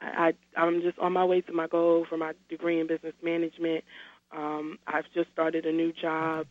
I, 0.00 0.32
I, 0.56 0.60
I'm 0.60 0.82
just 0.82 0.98
on 0.98 1.12
my 1.12 1.24
way 1.24 1.40
to 1.40 1.52
my 1.52 1.66
goal 1.66 2.06
for 2.08 2.16
my 2.16 2.32
degree 2.48 2.78
in 2.80 2.86
business 2.86 3.14
management. 3.22 3.84
Um, 4.30 4.78
I've 4.86 5.04
just 5.14 5.30
started 5.32 5.66
a 5.66 5.72
new 5.72 5.92
job, 5.92 6.46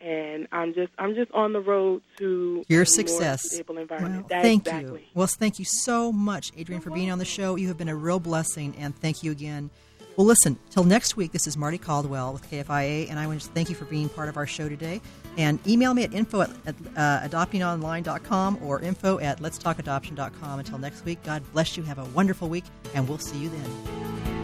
and 0.00 0.46
I'm 0.52 0.74
just 0.74 0.92
I'm 0.98 1.14
just 1.14 1.30
on 1.32 1.52
the 1.52 1.60
road 1.60 2.02
to 2.18 2.64
Your 2.68 2.84
success. 2.84 3.42
Well. 3.66 4.24
Thank 4.28 4.66
exactly. 4.66 5.00
you. 5.00 5.06
Well, 5.14 5.26
thank 5.26 5.58
you 5.58 5.64
so 5.64 6.12
much, 6.12 6.52
Adrian, 6.56 6.80
for 6.80 6.90
being 6.90 7.10
on 7.10 7.18
the 7.18 7.24
show. 7.24 7.56
You 7.56 7.68
have 7.68 7.78
been 7.78 7.88
a 7.88 7.96
real 7.96 8.20
blessing, 8.20 8.74
and 8.78 8.96
thank 8.96 9.22
you 9.22 9.32
again. 9.32 9.70
Well, 10.16 10.26
listen, 10.26 10.58
till 10.70 10.84
next 10.84 11.16
week, 11.16 11.32
this 11.32 11.46
is 11.46 11.56
Mardie 11.56 11.80
Caldwell 11.80 12.32
with 12.32 12.50
KFIA, 12.50 13.10
and 13.10 13.18
I 13.18 13.26
want 13.26 13.40
to 13.42 13.48
thank 13.50 13.68
you 13.68 13.74
for 13.74 13.84
being 13.84 14.08
part 14.08 14.30
of 14.30 14.38
our 14.38 14.46
show 14.46 14.66
today. 14.66 15.02
And 15.36 15.64
email 15.68 15.92
me 15.92 16.04
at 16.04 16.14
info 16.14 16.40
at, 16.40 16.50
at 16.64 16.74
uh, 16.96 17.28
adoptingonline.com 17.28 18.60
or 18.62 18.80
info 18.80 19.18
at 19.18 19.40
letstalkadoption.com. 19.40 20.58
Until 20.58 20.78
next 20.78 21.04
week, 21.04 21.22
God 21.22 21.42
bless 21.52 21.76
you. 21.76 21.82
Have 21.82 21.98
a 21.98 22.04
wonderful 22.06 22.48
week, 22.48 22.64
and 22.94 23.06
we'll 23.06 23.18
see 23.18 23.36
you 23.36 23.50
then. 23.50 24.35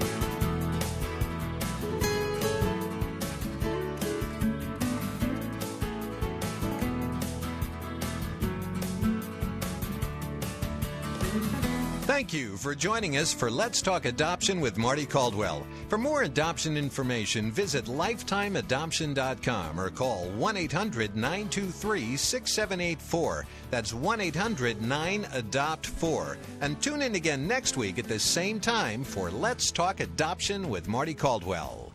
Thank 12.22 12.34
you 12.34 12.56
for 12.56 12.72
joining 12.76 13.16
us 13.16 13.34
for 13.34 13.50
Let's 13.50 13.82
Talk 13.82 14.04
Adoption 14.04 14.60
with 14.60 14.76
Mardie 14.76 15.10
Caldwell. 15.10 15.66
For 15.88 15.98
more 15.98 16.22
adoption 16.22 16.76
information, 16.76 17.50
visit 17.50 17.86
lifetimeadoption.com 17.86 19.80
or 19.80 19.90
call 19.90 20.30
1 20.30 20.56
800 20.56 21.16
923 21.16 22.16
6784. 22.16 23.46
That's 23.72 23.92
1 23.92 24.20
800 24.20 24.80
9 24.80 25.26
Adopt 25.32 25.86
4. 25.86 26.38
And 26.60 26.80
tune 26.80 27.02
in 27.02 27.16
again 27.16 27.48
next 27.48 27.76
week 27.76 27.98
at 27.98 28.06
the 28.06 28.20
same 28.20 28.60
time 28.60 29.02
for 29.02 29.28
Let's 29.28 29.72
Talk 29.72 29.98
Adoption 29.98 30.68
with 30.68 30.86
Mardie 30.86 31.18
Caldwell. 31.18 31.91